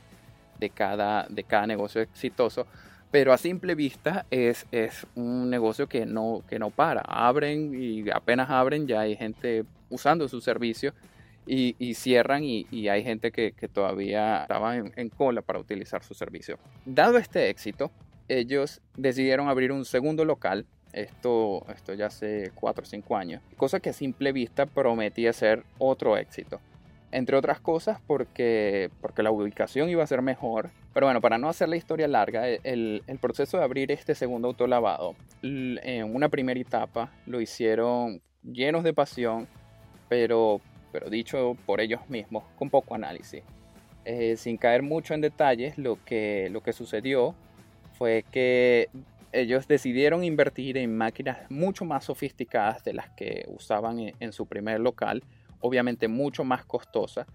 cada, 0.74 1.28
negocio 1.66 2.02
exitoso. 2.02 2.68
Pero 3.10 3.32
a 3.32 3.38
simple 3.38 3.74
vista 3.74 4.26
es, 4.30 4.68
un 5.16 5.50
negocio 5.50 5.88
que 5.88 6.06
no 6.06 6.44
para. 6.76 7.02
Abren 7.02 7.74
y 7.74 8.10
apenas 8.12 8.50
abren 8.50 8.86
ya 8.86 9.02
hay 9.02 9.16
gente 9.16 9.64
usando 9.90 10.28
su 10.28 10.42
servicio 10.42 10.94
y, 11.48 11.94
cierran 11.94 12.44
y, 12.44 12.88
hay 12.89 13.04
gente 13.04 13.32
que, 13.32 13.51
todavía 13.72 14.42
estaba 14.42 14.75
en, 14.75 15.10
cola 15.10 15.42
para 15.42 15.60
utilizar 15.60 16.04
su 16.04 16.13
servicio. 16.13 16.58
Dado 16.86 17.18
este 17.18 17.50
éxito, 17.50 17.92
ellos 18.27 18.82
decidieron 18.96 19.48
abrir 19.48 19.72
un 19.72 19.86
segundo 19.86 20.25
local. 20.25 20.66
Esto, 20.94 21.66
esto 21.74 21.94
ya 21.94 22.08
hace 22.08 22.51
4 22.56 22.84
o 22.84 22.86
5 22.86 23.18
años. 23.18 23.42
Cosa 23.56 23.80
que 23.80 23.89
a 23.89 23.94
simple 23.94 24.32
vista 24.32 24.66
prometía 24.66 25.32
ser 25.34 25.63
otro 25.77 26.18
éxito. 26.18 26.60
Entre 27.12 27.38
otras 27.38 27.60
cosas 27.62 28.00
porque, 28.06 28.89
porque 29.00 29.24
la 29.24 29.32
ubicación 29.32 29.89
iba 29.89 30.04
a 30.04 30.08
ser 30.08 30.22
mejor. 30.22 30.72
Pero 30.94 31.08
bueno, 31.08 31.22
para 31.22 31.38
no 31.38 31.50
hacer 31.50 31.70
la 31.70 31.77
historia 31.77 32.08
larga, 32.08 32.48
el, 32.48 33.04
el 33.06 33.20
proceso 33.20 33.58
de 33.58 33.63
abrir 33.63 33.92
este 33.92 34.16
segundo 34.16 34.48
autolavado, 34.48 35.16
en 35.42 36.16
una 36.16 36.30
primera 36.30 36.60
etapa 36.60 37.12
lo 37.25 37.39
hicieron 37.39 38.22
llenos 38.44 38.84
de 38.84 38.94
pasión, 38.94 39.48
pero 40.10 40.60
pero 40.98 41.12
dicho 41.12 41.56
por 41.68 41.80
ellos 41.80 42.10
mismos, 42.10 42.44
con 42.58 42.72
poco 42.72 42.96
análisis. 42.96 43.44
Eh, 44.04 44.36
sin 44.36 44.58
caer 44.58 44.82
mucho 44.82 45.13
en 45.13 45.22
detalles, 45.22 45.77
lo 45.77 46.04
que, 46.04 46.50
lo 46.51 46.63
que 46.63 46.74
sucedió 46.74 47.36
fue 48.00 48.25
que 48.32 48.89
ellos 49.32 49.68
decidieron 49.68 50.24
invertir 50.24 50.75
en 50.75 50.98
máquinas 50.98 51.38
mucho 51.51 51.86
más 51.86 52.06
sofisticadas 52.06 52.84
de 52.84 52.94
las 52.94 53.12
que 53.12 53.46
usaban 53.50 54.12
en, 54.20 54.34
su 54.34 54.48
primer 54.48 54.80
local, 54.80 55.24
obviamente 55.60 56.08
mucho 56.08 56.44
más 56.44 56.66
costosas 56.66 57.27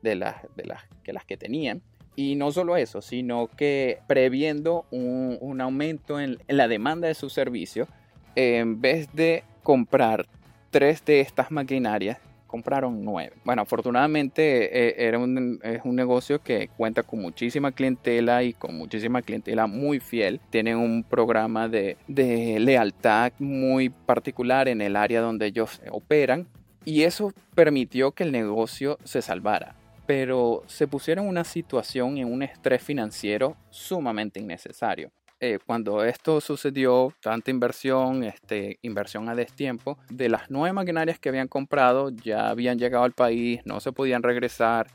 de 0.00 0.14
las, 0.14 0.36
de 0.56 0.64
las, 0.64 0.84
que 1.04 1.12
las 1.12 1.26
que 1.26 1.36
tenían. 1.36 1.82
Y 2.16 2.34
no 2.36 2.50
solo 2.50 2.78
eso, 2.78 3.02
sino 3.02 3.48
que 3.48 3.98
previendo 4.06 4.86
un, 4.90 5.60
aumento 5.60 6.18
en, 6.18 6.38
en, 6.48 6.56
la 6.56 6.66
demanda 6.66 7.08
de 7.08 7.14
su 7.14 7.28
servicio, 7.28 7.88
en 8.36 8.80
vez 8.80 9.12
de 9.12 9.44
comprar 9.62 10.28
tres 10.70 11.04
de 11.04 11.20
estas 11.20 11.50
maquinarias, 11.50 12.16
compraron 12.52 13.02
nueve. 13.02 13.32
Bueno, 13.44 13.62
afortunadamente 13.62 14.42
eh, 14.88 15.08
era 15.08 15.18
un, 15.18 15.58
es 15.64 15.80
un 15.84 15.96
negocio 15.96 16.38
que 16.42 16.68
cuenta 16.76 17.02
con 17.02 17.22
muchísima 17.22 17.72
clientela 17.72 18.42
y 18.42 18.52
con 18.52 18.76
muchísima 18.76 19.22
clientela 19.22 19.66
muy 19.66 20.00
fiel. 20.00 20.38
Tienen 20.50 20.76
un 20.76 21.02
programa 21.02 21.66
de, 21.66 21.96
de 22.06 22.60
lealtad 22.60 23.32
muy 23.38 23.88
particular 23.88 24.68
en 24.68 24.82
el 24.82 24.96
área 24.96 25.22
donde 25.22 25.46
ellos 25.46 25.80
operan 25.90 26.46
y 26.84 27.02
eso 27.04 27.32
permitió 27.54 28.12
que 28.12 28.24
el 28.24 28.32
negocio 28.32 28.98
se 29.02 29.22
salvara. 29.22 29.74
Pero 30.04 30.62
se 30.66 30.86
pusieron 30.86 31.24
en 31.24 31.30
una 31.30 31.44
situación, 31.44 32.18
en 32.18 32.30
un 32.30 32.42
estrés 32.42 32.82
financiero 32.82 33.56
sumamente 33.70 34.40
innecesario. 34.40 35.10
Eh, 35.44 35.58
cuando 35.66 36.04
esto 36.04 36.40
sucedió, 36.40 37.12
tanta 37.18 37.50
inversión, 37.50 38.22
este, 38.22 38.78
inversión 38.82 39.28
a 39.28 39.34
destiempo, 39.34 39.98
de 40.08 40.28
las 40.28 40.52
nueve 40.52 40.72
maquinarias 40.72 41.18
que 41.18 41.30
habían 41.30 41.48
comprado 41.48 42.10
ya 42.10 42.48
habían 42.48 42.78
llegado 42.78 43.02
al 43.02 43.10
país, 43.10 43.60
no 43.64 43.80
se 43.80 43.90
podían 43.90 44.22
regresar. 44.22 44.86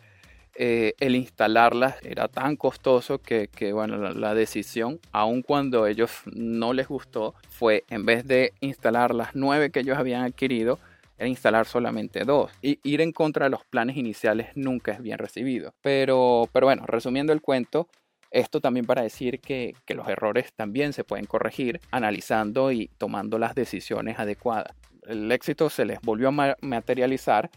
Eh, 0.55 0.93
el 1.01 1.17
instalarlas 1.17 1.97
era 2.01 2.29
tan 2.29 2.55
costoso 2.55 3.19
que, 3.19 3.49
bueno, 3.73 3.97
la, 3.97 4.33
decisión, 4.35 5.01
aun 5.11 5.41
cuando 5.41 5.83
a 5.83 5.89
ellos 5.89 6.11
no 6.33 6.71
les 6.71 6.87
gustó, 6.87 7.35
fue 7.49 7.83
en 7.89 8.05
vez 8.05 8.25
de 8.25 8.53
instalar 8.61 9.13
las 9.13 9.35
nueve 9.35 9.69
que 9.69 9.81
ellos 9.81 9.97
habían 9.97 10.23
adquirido, 10.23 10.79
era 11.17 11.27
instalar 11.27 11.65
solamente 11.65 12.23
dos. 12.23 12.53
Y 12.61 12.79
ir 12.83 13.01
en 13.01 13.11
contra 13.11 13.47
de 13.47 13.49
los 13.49 13.65
planes 13.65 13.97
iniciales 13.97 14.47
nunca 14.55 14.93
es 14.93 15.01
bien 15.01 15.17
recibido. 15.17 15.73
Pero, 15.81 16.47
pero 16.53 16.67
bueno, 16.67 16.85
resumiendo 16.85 17.33
el 17.33 17.41
cuento, 17.41 17.89
esto 18.31 18.61
también 18.61 18.85
para 18.85 19.01
decir 19.01 19.39
que, 19.39 19.75
los 19.89 20.07
errores 20.07 20.53
también 20.53 20.93
se 20.93 21.03
pueden 21.03 21.25
corregir 21.25 21.79
analizando 21.91 22.71
y 22.71 22.89
tomando 22.97 23.37
las 23.39 23.55
decisiones 23.55 24.19
adecuadas. 24.19 24.75
El 25.07 25.31
éxito 25.31 25.69
se 25.69 25.85
les 25.85 25.99
volvió 26.01 26.29
a 26.29 26.55
materializar, 26.61 27.49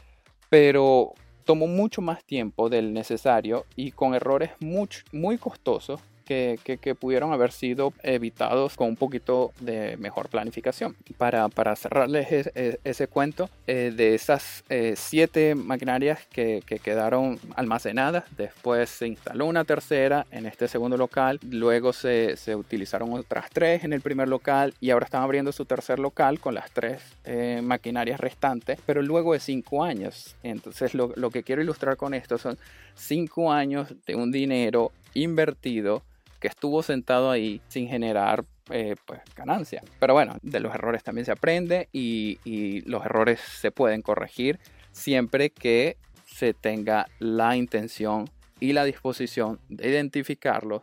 pero 0.48 1.12
tomó 1.44 1.66
mucho 1.66 2.00
más 2.00 2.24
tiempo 2.24 2.68
del 2.68 2.92
necesario 2.92 3.66
y 3.76 3.90
con 3.90 4.14
errores 4.14 4.50
muy 4.60 5.38
costosos 5.38 6.00
que, 6.30 6.94
pudieron 6.94 7.32
haber 7.32 7.50
sido 7.50 7.92
evitados 8.02 8.76
con 8.76 8.88
un 8.88 8.96
poquito 8.96 9.52
de 9.60 9.96
mejor 9.96 10.28
planificación. 10.28 10.96
Para, 11.18 11.48
para 11.48 11.74
cerrarles 11.74 12.50
ese 12.84 13.06
cuento, 13.08 13.50
eh, 13.66 13.92
de 13.94 14.14
esas 14.14 14.64
eh, 14.68 14.94
siete 14.96 15.54
maquinarias 15.54 16.20
que, 16.30 16.62
que, 16.64 16.78
quedaron 16.78 17.38
almacenadas, 17.56 18.24
después 18.36 18.90
se 18.90 19.08
instaló 19.08 19.46
una 19.46 19.64
tercera 19.64 20.26
en 20.30 20.46
este 20.46 20.68
segundo 20.68 20.96
local, 20.96 21.40
luego 21.42 21.92
se, 21.92 22.36
se, 22.36 22.54
utilizaron 22.54 23.12
otras 23.12 23.50
tres 23.50 23.84
en 23.84 23.92
el 23.92 24.00
primer 24.00 24.28
local 24.28 24.74
y 24.80 24.90
ahora 24.90 25.06
están 25.06 25.22
abriendo 25.22 25.52
su 25.52 25.64
tercer 25.64 25.98
local 25.98 26.38
con 26.38 26.54
las 26.54 26.70
tres 26.70 27.02
eh, 27.24 27.60
maquinarias 27.62 28.20
restantes, 28.20 28.78
pero 28.86 29.02
luego 29.02 29.32
de 29.32 29.40
cinco 29.40 29.82
años. 29.82 30.36
Entonces 30.42 30.94
lo, 30.94 31.12
lo 31.16 31.30
que 31.30 31.42
quiero 31.42 31.62
ilustrar 31.62 31.96
con 31.96 32.14
esto 32.14 32.38
son 32.38 32.56
cinco 32.94 33.52
años 33.52 33.94
de 34.06 34.14
un 34.14 34.30
dinero 34.30 34.92
invertido 35.14 36.02
que 36.40 36.48
estuvo 36.48 36.82
sentado 36.82 37.30
ahí 37.30 37.60
sin 37.68 37.88
generar 37.88 38.44
eh, 38.70 38.96
pues, 39.04 39.20
ganancia. 39.36 39.82
Pero 40.00 40.14
bueno, 40.14 40.36
de 40.42 40.60
los 40.60 40.74
errores 40.74 41.04
también 41.04 41.26
se 41.26 41.32
aprende 41.32 41.88
y, 41.92 42.38
los 42.86 43.04
errores 43.04 43.40
se 43.40 43.70
pueden 43.70 44.02
corregir 44.02 44.58
siempre 44.90 45.50
que 45.50 45.96
se 46.24 46.54
tenga 46.54 47.06
la 47.18 47.56
intención 47.56 48.28
y 48.58 48.72
la 48.72 48.84
disposición 48.84 49.60
de 49.68 49.88
identificarlos 49.90 50.82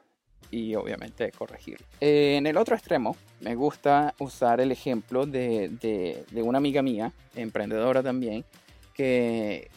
y 0.52 0.76
obviamente 0.76 1.26
de 1.26 1.32
corregir. 1.32 1.80
en 2.00 2.48
el 2.48 2.56
otro 2.56 2.76
extremo, 2.76 3.18
me 3.42 3.56
gusta 3.56 4.14
usar 4.20 4.62
el 4.62 4.72
ejemplo 4.72 5.26
de, 5.26 6.24
una 6.34 6.60
amiga 6.60 6.82
mía, 6.82 7.12
emprendedora 7.36 8.02
también, 8.04 8.46
que 8.94 9.70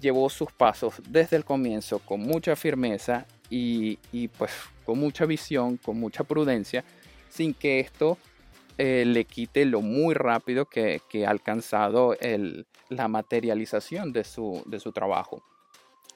llevó 0.00 0.30
sus 0.30 0.50
pasos 0.52 0.94
desde 1.08 1.36
el 1.36 1.44
comienzo 1.44 1.98
con 1.98 2.20
mucha 2.20 2.56
firmeza 2.56 3.26
y, 3.50 4.28
pues 4.38 4.52
con 4.84 4.98
mucha 4.98 5.26
visión, 5.26 5.76
con 5.76 5.98
mucha 5.98 6.24
prudencia, 6.24 6.84
sin 7.28 7.54
que 7.54 7.80
esto 7.80 8.18
eh, 8.78 9.04
le 9.06 9.24
quite 9.24 9.64
lo 9.64 9.80
muy 9.80 10.14
rápido 10.14 10.66
que, 10.66 11.00
ha 11.26 11.30
alcanzado 11.30 12.16
la 12.88 13.08
materialización 13.08 14.12
de 14.12 14.24
su, 14.24 14.92
trabajo. 14.94 15.42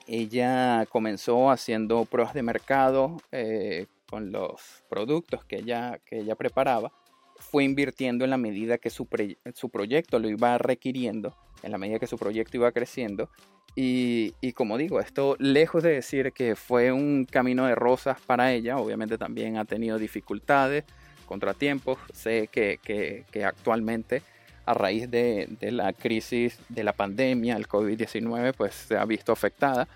Ella 0.07 0.87
comenzó 0.91 1.51
haciendo 1.51 2.05
pruebas 2.05 2.35
de 2.35 2.43
mercado 2.43 3.19
eh, 3.31 3.87
con 4.09 4.33
los 4.33 4.83
productos 4.89 5.45
que 5.45 5.57
ella, 5.57 6.01
que 6.05 6.21
ella 6.21 6.35
preparaba. 6.35 6.93
Fue 7.51 7.65
invirtiendo 7.65 8.25
en 8.25 8.31
la 8.31 8.39
medida 8.39 8.79
que 8.79 8.91
su, 8.91 9.09
su 9.55 9.69
proyecto 9.69 10.19
lo 10.19 10.29
iba 10.29 10.57
requiriendo, 10.59 11.37
en 11.63 11.73
la 11.73 11.79
medida 11.79 11.99
que 11.99 12.07
su 12.07 12.19
proyecto 12.19 12.57
iba 12.57 12.73
creciendo. 12.73 13.29
Y, 13.75 14.35
y, 14.41 14.53
como 14.53 14.77
digo, 14.77 15.01
esto 15.01 15.37
lejos 15.39 15.83
de 15.83 15.93
decir 15.93 16.33
que 16.33 16.57
fue 16.57 16.93
un 16.93 17.25
camino 17.25 17.67
de 17.67 17.75
rosas 17.75 18.19
para 18.21 18.53
ella, 18.53 18.77
obviamente 18.77 19.17
también 19.17 19.57
ha 19.57 19.65
tenido 19.65 19.99
dificultades, 19.99 20.85
contratiempos. 21.27 21.99
Sé 22.13 22.49
que, 22.53 22.79
que, 22.83 23.45
actualmente 23.45 24.23
a 24.67 24.75
raíz 24.75 25.11
de, 25.11 25.49
de, 25.59 25.73
la 25.73 25.93
crisis 25.93 26.59
de 26.69 26.85
la 26.85 26.93
pandemia, 26.93 27.57
el 27.57 27.67
COVID-19, 27.67 28.55
pues 28.55 28.75
se 28.75 28.97
ha 28.97 29.05
visto 29.07 29.33
afectada, 29.33 29.89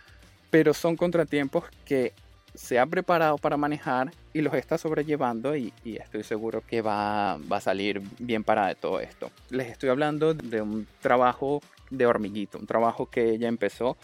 pero 0.50 0.74
son 0.74 0.96
contratiempos 0.96 1.64
que 1.84 2.12
se 2.56 2.78
ha 2.78 2.86
preparado 2.86 3.38
para 3.38 3.56
manejar 3.56 4.10
y 4.32 4.40
los 4.40 4.54
está 4.54 4.78
sobrellevando 4.78 5.56
y, 5.56 5.72
estoy 5.84 6.22
seguro 6.22 6.62
que 6.66 6.82
va, 6.82 7.38
va, 7.50 7.58
a 7.58 7.60
salir 7.60 8.02
bien 8.18 8.42
para 8.44 8.74
todo 8.74 9.00
esto. 9.00 9.30
Les 9.50 9.68
estoy 9.68 9.90
hablando 9.90 10.34
de 10.34 10.60
un 10.60 10.86
trabajo 11.00 11.60
de 11.90 12.06
hormiguito, 12.06 12.58
un 12.58 12.66
trabajo 12.66 13.06
que 13.06 13.30
ella 13.30 13.48
empezó 13.48 13.96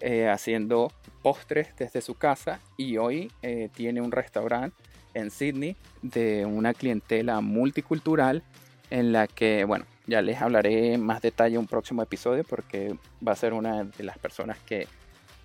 eh, 0.00 0.28
haciendo 0.28 0.92
postres 1.22 1.74
desde 1.76 2.00
su 2.00 2.14
casa 2.14 2.60
y 2.76 2.98
hoy 2.98 3.32
eh, 3.42 3.68
tiene 3.74 4.00
un 4.00 4.12
restaurante 4.12 4.76
en 5.14 5.32
Sydney 5.32 5.74
de 6.02 6.46
una 6.46 6.72
clientela 6.72 7.40
multicultural 7.40 8.44
en 8.90 9.12
la 9.12 9.26
que, 9.26 9.64
bueno, 9.64 9.86
ya 10.06 10.22
les 10.22 10.40
hablaré 10.40 10.98
más 10.98 11.20
detalle 11.20 11.56
en 11.56 11.62
un 11.62 11.66
próximo 11.66 12.00
episodio 12.00 12.44
porque 12.44 12.96
va 13.26 13.32
a 13.32 13.36
ser 13.36 13.52
una 13.52 13.84
de 13.84 14.04
las 14.04 14.18
personas 14.18 14.58
que, 14.60 14.86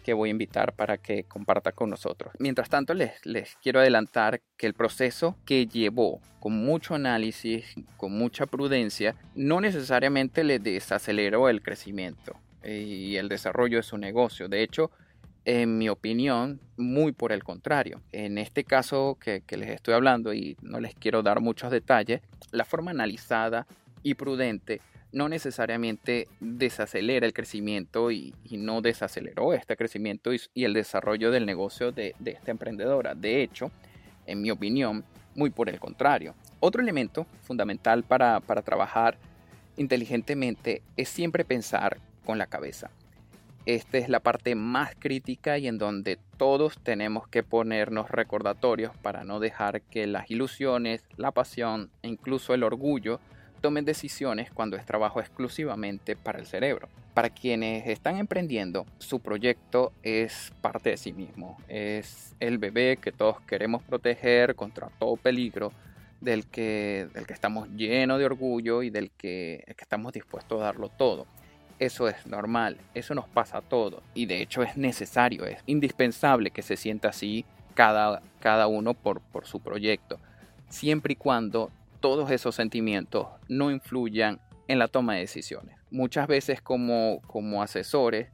que 0.03 0.13
voy 0.13 0.29
a 0.29 0.31
invitar 0.31 0.73
para 0.73 0.97
que 0.97 1.23
comparta 1.23 1.71
con 1.71 1.89
nosotros. 1.89 2.33
Mientras 2.39 2.69
tanto, 2.69 2.93
les, 2.93 3.25
les 3.25 3.55
quiero 3.55 3.79
adelantar 3.79 4.41
que 4.57 4.67
el 4.67 4.73
proceso 4.73 5.35
que 5.45 5.65
llevó 5.65 6.21
con 6.39 6.53
mucho 6.53 6.93
análisis, 6.93 7.73
con 7.97 8.11
mucha 8.11 8.45
prudencia, 8.45 9.15
no 9.33 9.61
necesariamente 9.61 10.43
le 10.43 10.59
desaceleró 10.59 11.49
el 11.49 11.61
crecimiento 11.61 12.35
eh, 12.63 12.81
y 12.81 13.17
el 13.17 13.29
desarrollo 13.29 13.77
de 13.77 13.83
su 13.83 13.97
negocio. 13.97 14.47
De 14.49 14.61
hecho, 14.61 14.91
en 15.45 15.77
mi 15.77 15.89
opinión, 15.89 16.61
muy 16.77 17.11
por 17.11 17.31
el 17.31 17.43
contrario. 17.43 18.01
En 18.11 18.37
este 18.37 18.63
caso 18.63 19.17
que, 19.19 19.43
les 19.57 19.69
estoy 19.69 19.93
hablando 19.93 20.33
y 20.33 20.57
no 20.61 20.79
les 20.79 20.95
quiero 20.95 21.21
dar 21.21 21.41
muchos 21.41 21.71
detalles, 21.71 22.21
la 22.51 22.65
forma 22.65 22.91
analizada 22.91 23.67
y 24.03 24.13
prudente 24.15 24.81
no 25.13 25.29
necesariamente 25.29 26.27
desacelera 26.39 27.25
el 27.25 27.33
crecimiento 27.33 28.11
y, 28.11 28.33
no 28.51 28.81
desaceleró 28.81 29.53
este 29.53 29.77
crecimiento 29.77 30.31
y, 30.33 30.41
el 30.55 30.73
desarrollo 30.73 31.31
del 31.31 31.45
negocio 31.45 31.91
de, 31.91 32.15
esta 32.25 32.51
emprendedora. 32.51 33.15
De 33.15 33.41
hecho, 33.41 33.71
en 34.25 34.41
mi 34.41 34.51
opinión, 34.51 35.05
muy 35.35 35.49
por 35.49 35.69
el 35.69 35.79
contrario. 35.79 36.35
Otro 36.59 36.81
elemento 36.81 37.25
fundamental 37.43 38.03
para 38.03 38.41
trabajar 38.63 39.17
inteligentemente 39.77 40.81
es 40.97 41.09
siempre 41.09 41.45
pensar 41.45 41.97
con 42.25 42.37
la 42.37 42.47
cabeza. 42.47 42.91
Esta 43.65 43.97
es 43.97 44.09
la 44.09 44.19
parte 44.19 44.55
más 44.55 44.93
crítica 44.99 45.57
y 45.57 45.67
en 45.67 45.77
donde 45.77 46.19
todos 46.37 46.77
tenemos 46.83 47.29
que 47.29 47.43
ponernos 47.43 48.11
recordatorios 48.11 48.95
para 48.97 49.23
no 49.23 49.39
dejar 49.39 49.81
que 49.83 50.05
las 50.05 50.29
ilusiones, 50.29 51.05
la 51.15 51.31
pasión 51.31 51.89
e 52.01 52.09
incluso 52.09 52.53
el 52.53 52.63
orgullo 52.63 53.21
tomen 53.63 53.85
decisiones 53.85 54.51
cuando 54.51 54.75
es 54.75 54.85
trabajo 54.85 55.21
exclusivamente 55.21 56.17
para 56.17 56.37
el 56.37 56.45
cerebro. 56.45 56.89
Para 57.13 57.29
quienes 57.29 57.87
están 57.87 58.17
emprendiendo, 58.17 58.85
su 58.99 59.21
proyecto 59.21 59.93
es 60.03 60.51
parte 60.59 60.89
de 60.89 60.97
sí 60.97 61.13
mismo. 61.13 61.57
Es 61.69 62.35
el 62.41 62.57
bebé 62.57 62.97
que 62.97 63.13
todos 63.13 63.39
queremos 63.41 63.81
proteger 63.81 64.55
contra 64.55 64.89
todo 64.99 65.15
peligro, 65.15 65.71
del 66.19 66.45
que, 66.45 67.07
del 67.13 67.25
que 67.25 67.33
estamos 67.33 67.69
llenos 67.69 68.19
de 68.19 68.25
orgullo 68.25 68.83
y 68.83 68.89
del 68.89 69.11
que, 69.11 69.63
que 69.65 69.81
estamos 69.81 70.11
dispuestos 70.11 70.61
a 70.61 70.65
darlo 70.65 70.89
todo. 70.89 71.25
Eso 71.79 72.09
es 72.09 72.27
normal, 72.27 72.77
eso 72.93 73.15
nos 73.15 73.29
pasa 73.29 73.59
a 73.59 73.61
todos 73.61 74.03
y 74.13 74.25
de 74.25 74.41
hecho 74.41 74.61
es 74.61 74.75
necesario, 74.75 75.45
es 75.45 75.59
indispensable 75.65 76.51
que 76.51 76.61
se 76.61 76.77
sienta 76.77 77.09
así 77.09 77.45
cada, 77.73 78.21
cada 78.39 78.67
uno 78.67 78.93
por, 78.93 79.21
por 79.21 79.45
su 79.45 79.59
proyecto, 79.59 80.19
siempre 80.69 81.13
y 81.13 81.15
cuando 81.15 81.71
todos 82.03 82.29
esos 82.31 82.53
sentimientos 82.53 83.27
no 83.47 83.71
influyan 83.71 84.41
en 84.67 84.77
la 84.77 84.89
toma 84.89 85.13
de 85.13 85.21
decisiones. 85.21 85.77
Muchas 85.89 86.27
veces 86.27 86.61
como, 86.61 87.21
como 87.27 87.63
asesores 87.63 88.27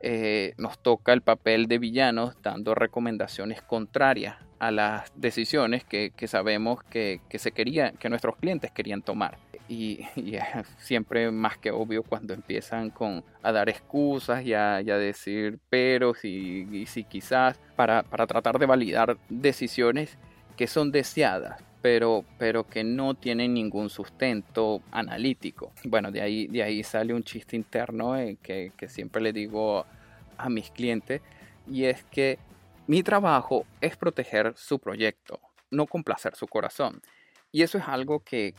eh, 0.00 0.54
nos 0.56 0.82
toca 0.82 1.12
el 1.12 1.20
papel 1.20 1.66
de 1.66 1.78
villanos 1.78 2.34
dando 2.42 2.74
recomendaciones 2.74 3.60
contrarias 3.60 4.36
a 4.58 4.70
las 4.70 5.12
decisiones 5.14 5.84
que, 5.84 6.14
sabemos 6.28 6.82
que, 6.82 7.20
se 7.34 7.52
quería, 7.52 7.92
que 7.92 8.08
nuestros 8.08 8.36
clientes 8.36 8.70
querían 8.70 9.02
tomar 9.02 9.36
y, 9.68 10.00
es 10.16 10.42
siempre 10.78 11.30
más 11.30 11.58
que 11.58 11.72
obvio 11.72 12.02
cuando 12.02 12.32
empiezan 12.32 12.88
con, 12.88 13.22
a 13.42 13.52
dar 13.52 13.68
excusas 13.68 14.46
y 14.46 14.54
a, 14.54 14.82
decir 14.82 15.58
peros 15.68 16.24
y, 16.24 16.86
si 16.86 17.04
quizás 17.04 17.60
para, 17.76 18.02
tratar 18.02 18.58
de 18.58 18.64
validar 18.64 19.18
decisiones 19.28 20.16
que 20.56 20.66
son 20.66 20.90
deseadas, 20.90 21.62
pero, 21.82 22.24
pero 22.38 22.64
que 22.64 22.84
no 22.84 23.14
tienen 23.14 23.54
ningún 23.54 23.90
sustento 23.90 24.82
analítico. 24.90 25.72
Bueno, 25.84 26.10
de 26.10 26.20
ahí, 26.20 26.46
de 26.46 26.62
ahí 26.62 26.82
sale 26.82 27.14
un 27.14 27.22
chiste 27.22 27.56
interno 27.56 28.16
eh, 28.16 28.36
que, 28.42 28.72
que 28.76 28.88
siempre 28.88 29.22
le 29.22 29.32
digo 29.32 29.86
a 30.36 30.48
mis 30.48 30.70
clientes 30.70 31.22
y 31.66 31.84
es 31.84 32.04
que 32.04 32.38
mi 32.86 33.02
trabajo 33.02 33.66
es 33.80 33.96
proteger 33.96 34.54
su 34.56 34.78
proyecto, 34.78 35.40
no 35.70 35.86
complacer 35.86 36.34
su 36.34 36.48
corazón. 36.48 37.00
Y 37.52 37.62
eso 37.62 37.78
es 37.78 37.84
algo 37.86 38.20
que, 38.20 38.54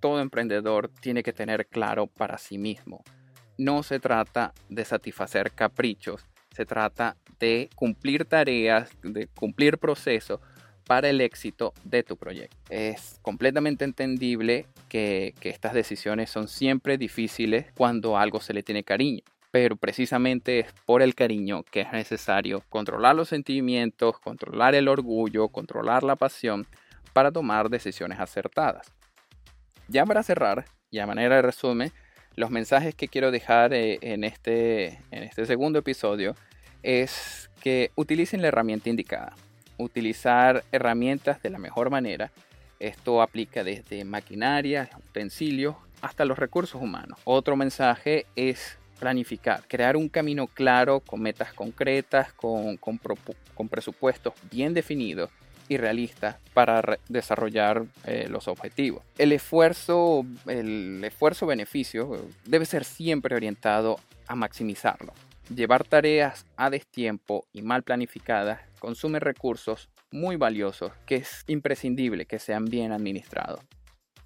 todo 0.00 0.20
emprendedor 0.20 0.88
tiene 1.00 1.22
que 1.22 1.32
tener 1.32 1.66
claro 1.66 2.06
para 2.06 2.38
sí 2.38 2.56
mismo. 2.56 3.04
No 3.58 3.82
se 3.82 4.00
trata 4.00 4.54
de 4.68 4.84
satisfacer 4.84 5.52
caprichos, 5.52 6.26
se 6.54 6.64
trata 6.64 7.16
de 7.38 7.68
cumplir 7.74 8.24
tareas, 8.24 8.90
de 9.02 9.28
cumplir 9.28 9.78
procesos 9.78 10.40
para 10.86 11.08
el 11.08 11.20
éxito 11.20 11.72
de 11.84 12.02
tu 12.02 12.16
proyecto. 12.16 12.56
Es 12.68 13.18
completamente 13.22 13.84
entendible 13.84 14.66
que, 14.88 15.34
estas 15.42 15.72
decisiones 15.72 16.30
son 16.30 16.48
siempre 16.48 16.98
difíciles 16.98 17.66
cuando 17.74 18.18
algo 18.18 18.40
se 18.40 18.54
le 18.54 18.62
tiene 18.62 18.84
cariño, 18.84 19.22
pero 19.50 19.76
precisamente 19.76 20.60
es 20.60 20.72
por 20.84 21.02
el 21.02 21.14
cariño 21.14 21.62
que 21.64 21.80
es 21.82 21.92
necesario 21.92 22.62
controlar 22.68 23.16
los 23.16 23.28
sentimientos, 23.28 24.18
controlar 24.20 24.74
el 24.74 24.88
orgullo, 24.88 25.48
controlar 25.48 26.02
la 26.02 26.16
pasión 26.16 26.66
para 27.12 27.32
tomar 27.32 27.68
decisiones 27.68 28.20
acertadas. 28.20 28.92
Ya 29.88 30.06
para 30.06 30.22
cerrar, 30.22 30.66
y 30.90 31.00
a 31.00 31.06
manera 31.06 31.36
de 31.36 31.42
resumen, 31.42 31.92
los 32.36 32.50
mensajes 32.50 32.94
que 32.94 33.08
quiero 33.08 33.30
dejar 33.30 33.72
eh, 33.74 33.98
en 34.02 34.24
este, 34.24 35.00
en 35.10 35.24
este 35.24 35.46
segundo 35.46 35.80
episodio 35.80 36.34
es 36.82 37.50
que 37.60 37.90
utilicen 37.96 38.42
la 38.42 38.48
herramienta 38.48 38.88
indicada. 38.88 39.34
Utilizar 39.80 40.64
herramientas 40.72 41.42
de 41.42 41.50
la 41.50 41.58
mejor 41.58 41.90
manera. 41.90 42.30
Esto 42.78 43.22
aplica 43.22 43.64
desde 43.64 44.04
maquinaria, 44.04 44.90
utensilios, 45.08 45.76
hasta 46.00 46.24
los 46.24 46.38
recursos 46.38 46.80
humanos. 46.80 47.18
Otro 47.24 47.56
mensaje 47.56 48.26
es 48.36 48.78
planificar, 48.98 49.62
crear 49.66 49.96
un 49.96 50.08
camino 50.08 50.46
claro 50.46 51.00
con 51.00 51.22
metas 51.22 51.52
concretas, 51.54 52.32
con, 52.34 52.76
con, 52.76 53.68
presupuestos 53.68 54.34
bien 54.50 54.74
definidos 54.74 55.30
y 55.68 55.78
realistas 55.78 56.36
para 56.52 56.98
desarrollar 57.08 57.84
eh, 58.04 58.28
los 58.28 58.48
objetivos. 58.48 59.02
El 59.16 59.32
esfuerzo, 59.32 60.26
el 60.46 61.02
esfuerzo 61.04 61.46
beneficio 61.46 62.26
debe 62.44 62.66
ser 62.66 62.84
siempre 62.84 63.34
orientado 63.34 63.98
a 64.26 64.34
maximizarlo. 64.34 65.14
Llevar 65.54 65.82
tareas 65.82 66.46
a 66.56 66.70
destiempo 66.70 67.44
y 67.52 67.62
mal 67.62 67.82
planificadas 67.82 68.60
consume 68.78 69.18
recursos 69.18 69.88
muy 70.12 70.36
valiosos 70.36 70.92
que 71.06 71.16
es 71.16 71.42
imprescindible 71.48 72.24
que 72.26 72.38
sean 72.38 72.66
bien 72.66 72.92
administrados. 72.92 73.60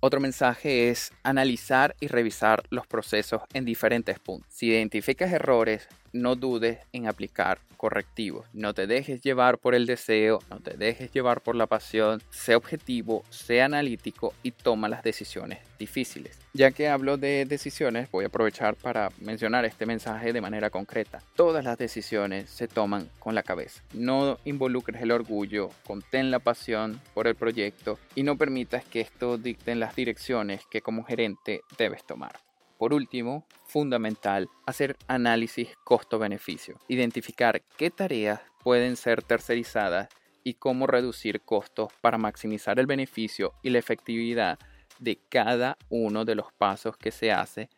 Otro 0.01 0.21
mensaje 0.21 0.91
es 0.91 1.13
analizar 1.23 1.97
y 1.99 2.09
revisar 2.09 2.65
los 2.69 2.87
procesos 2.87 3.41
en 3.55 3.65
diferentes 3.65 4.19
puntos. 4.19 4.53
Si 4.53 4.67
identificas 4.67 5.33
errores, 5.33 5.89
no 6.15 6.37
dudes 6.37 6.79
en 6.93 7.07
aplicar 7.07 7.59
correctivos. 7.77 8.47
No 8.55 8.73
te 8.73 8.87
dejes 8.87 9.21
llevar 9.21 9.59
por 9.59 9.75
el 9.75 9.85
deseo, 9.85 10.39
no 10.49 10.61
te 10.61 10.79
dejes 10.79 11.13
llevar 11.13 11.43
por 11.43 11.55
la 11.55 11.67
pasión. 11.67 12.23
Sé 12.31 12.55
objetivo, 12.55 13.25
sé 13.29 13.61
analítico 13.61 14.33
y 14.43 14.53
toma 14.53 14.89
las 14.89 15.03
decisiones 15.03 15.59
difíciles. 15.79 16.39
Ya 16.55 16.71
que 16.71 16.89
hablo 16.89 17.17
de 17.19 17.45
decisiones, 17.45 18.11
voy 18.11 18.25
a 18.25 18.29
aprovechar 18.29 18.77
para 18.77 19.11
mencionar 19.21 19.65
este 19.65 19.87
mensaje 19.87 20.33
de 20.33 20.41
manera 20.41 20.71
concreta. 20.71 21.21
Todas 21.35 21.65
las 21.65 21.77
decisiones 21.77 22.49
se 22.49 22.69
toman 22.69 23.11
con 23.19 23.35
la 23.35 23.43
cabeza. 23.43 23.83
No 23.93 24.39
involucres 24.45 25.03
el 25.03 25.11
orgullo, 25.11 25.71
contén 25.85 26.31
la 26.31 26.39
pasión 26.39 27.01
por 27.13 27.27
el 27.27 27.35
proyecto 27.35 27.99
y 28.15 28.23
no 28.23 28.39
permitas 28.39 28.85
que 28.85 29.01
esto 29.01 29.37
dicten 29.37 29.81
las 29.81 29.97
direcciones 29.97 30.63
que 30.71 30.81
como 30.81 31.05
gerente 31.05 31.63
debes 31.77 32.05
tomar. 32.07 32.44
Por 32.79 32.93
último, 32.93 33.47
fundamental, 33.67 34.49
hacer 34.67 34.97
análisis 35.07 35.69
costo-beneficio. 35.85 36.77
Identificar 36.89 37.63
qué 37.77 37.91
tareas 37.91 38.41
pueden 38.63 38.97
ser 38.97 39.23
tercerizadas 39.23 40.09
y 40.43 40.55
cómo 40.55 40.87
reducir 40.87 41.41
costos 41.41 41.93
para 42.01 42.19
maximizar 42.19 42.79
el 42.79 42.87
beneficio 42.87 43.55
y 43.63 43.71
la 43.71 43.79
efectividad 43.79 44.59
de 44.99 45.19
cada 45.29 45.77
uno 45.89 46.25
de 46.25 46.35
los 46.35 46.53
pasos 46.53 46.97
que 46.97 47.11
se 47.11 47.33
hace 47.33 47.69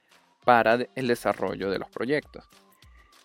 para 0.44 0.78
el 0.94 1.08
desarrollo 1.08 1.70
de 1.70 1.78
los 1.78 1.90
proyectos. 1.90 2.48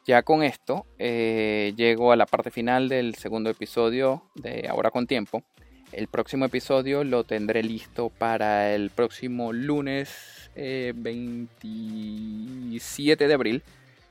Ya 0.06 0.24
con 0.24 0.42
esto 0.44 0.88
eh, 0.98 1.74
llego 1.76 2.12
a 2.12 2.16
la 2.16 2.26
parte 2.26 2.50
final 2.50 2.90
del 2.90 3.16
segundo 3.16 3.50
episodio 3.52 4.30
de 4.34 4.68
Ahora 4.68 4.90
con 4.90 5.06
Tiempo. 5.06 5.44
El 5.92 6.08
próximo 6.08 6.46
episodio 6.46 7.04
lo 7.04 7.26
tendré 7.26 7.64
listo 7.64 8.10
para 8.10 8.74
el 8.74 8.92
próximo 8.92 9.52
lunes 9.52 10.50
27 10.56 13.24
eh, 13.24 13.28
de 13.28 13.34
abril. 13.34 13.62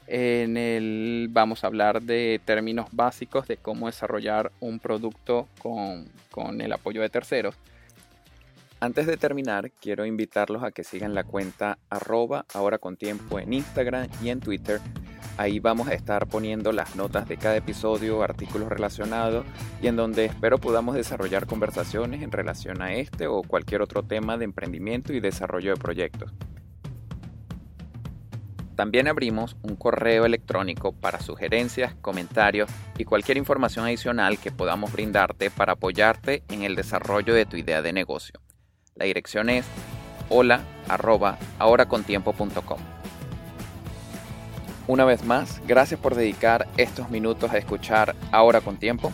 En 0.07 0.59
el 0.59 1.29
vamos 1.31 1.65
a 1.65 1.69
hablar 1.69 2.03
de 2.03 2.39
términos 2.45 2.89
básicos 2.93 3.49
de 3.49 3.57
cómo 3.57 3.87
desarrollar 3.87 4.53
un 4.61 4.79
producto 4.79 5.49
con, 5.59 6.07
con 6.31 6.61
el 6.61 6.71
apoyo 6.73 7.01
de 7.01 7.09
terceros. 7.09 7.55
Antes 8.81 9.07
de 9.07 9.17
terminar, 9.17 9.71
quiero 9.71 10.05
invitarlos 10.05 10.63
a 10.63 10.73
que 10.73 10.85
sigan 10.85 11.15
la 11.15 11.25
cuenta 11.25 11.79
arroba 11.89 12.45
ahora 12.53 12.77
con 12.79 12.97
tiempo 12.97 13.39
en 13.39 13.55
Instagram 13.55 14.09
y 14.23 14.29
en 14.31 14.41
Twitter 14.41 14.81
Ahí 15.37 15.59
vamos 15.59 15.89
a 15.89 15.95
estar 15.95 16.27
poniendo 16.27 16.73
las 16.73 16.97
notas 16.97 17.29
de 17.29 17.37
cada 17.37 17.57
episodio, 17.57 18.23
artículos 18.23 18.69
relacionados 18.69 19.47
y 19.81 19.87
en 19.87 19.97
donde 19.97 20.27
espero 20.27 20.59
podamos 20.59 20.95
desarrollar 20.95 21.47
conversaciones 21.47 22.23
en 22.23 22.31
relación 22.31 22.83
a 22.83 22.93
este 22.93 23.27
o 23.27 23.43
cualquier 23.43 23.83
otro 23.83 24.03
tema 24.03 24.37
de 24.37 24.45
emprendimiento 24.45 25.13
y 25.13 25.21
desarrollo 25.21 25.75
de 25.75 25.81
proyectos. 25.81 26.33
También 28.77 29.09
abrimos 29.09 29.57
un 29.63 29.77
correo 29.77 30.25
electrónico 30.25 30.93
para 30.93 31.21
sugerencias, 31.21 31.95
comentarios 32.01 32.71
y 32.97 33.05
cualquier 33.05 33.37
información 33.37 33.85
adicional 33.85 34.39
que 34.39 34.53
podamos 34.53 34.91
brindarte 34.91 35.51
para 35.51 35.73
apoyarte 35.73 36.45
en 36.49 36.63
el 36.63 36.77
desarrollo 36.77 37.35
de 37.35 37.45
tu 37.45 37.59
idea 37.59 37.83
de 37.83 37.93
negocio. 37.93 38.41
La 38.95 39.05
dirección 39.05 39.51
es 39.51 39.67
hola 40.31 40.63
una 44.91 45.05
vez 45.05 45.25
más, 45.25 45.63
gracias 45.69 46.01
por 46.01 46.17
dedicar 46.17 46.67
estos 46.77 47.11
minutos 47.11 47.53
a 47.53 47.59
escuchar 47.59 48.17
Ahora 48.33 48.61
con 48.61 48.77
Tiempo. 48.77 49.13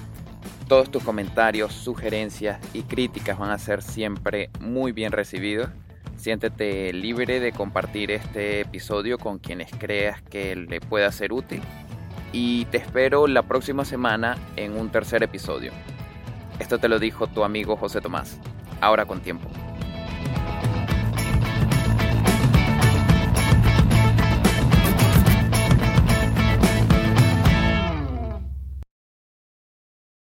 Todos 0.68 0.90
tus 0.90 1.04
comentarios, 1.04 1.74
sugerencias 1.74 2.58
y 2.72 2.82
críticas 2.84 3.38
van 3.38 3.50
a 3.50 3.58
ser 3.58 3.82
siempre 3.82 4.48
muy 4.58 4.92
bien 4.92 5.12
recibidos. 5.12 5.68
Siéntete 6.16 6.94
libre 6.94 7.40
de 7.40 7.52
compartir 7.52 8.10
este 8.10 8.60
episodio 8.60 9.18
con 9.18 9.38
quienes 9.38 9.70
creas 9.70 10.22
que 10.22 10.56
le 10.56 10.80
pueda 10.80 11.12
ser 11.12 11.34
útil. 11.34 11.60
Y 12.32 12.64
te 12.66 12.78
espero 12.78 13.26
la 13.26 13.42
próxima 13.42 13.84
semana 13.84 14.38
en 14.56 14.78
un 14.78 14.88
tercer 14.88 15.22
episodio. 15.22 15.72
Esto 16.58 16.78
te 16.78 16.88
lo 16.88 16.98
dijo 16.98 17.26
tu 17.26 17.44
amigo 17.44 17.76
José 17.76 18.00
Tomás. 18.00 18.38
Ahora 18.80 19.04
con 19.04 19.20
tiempo. 19.20 19.46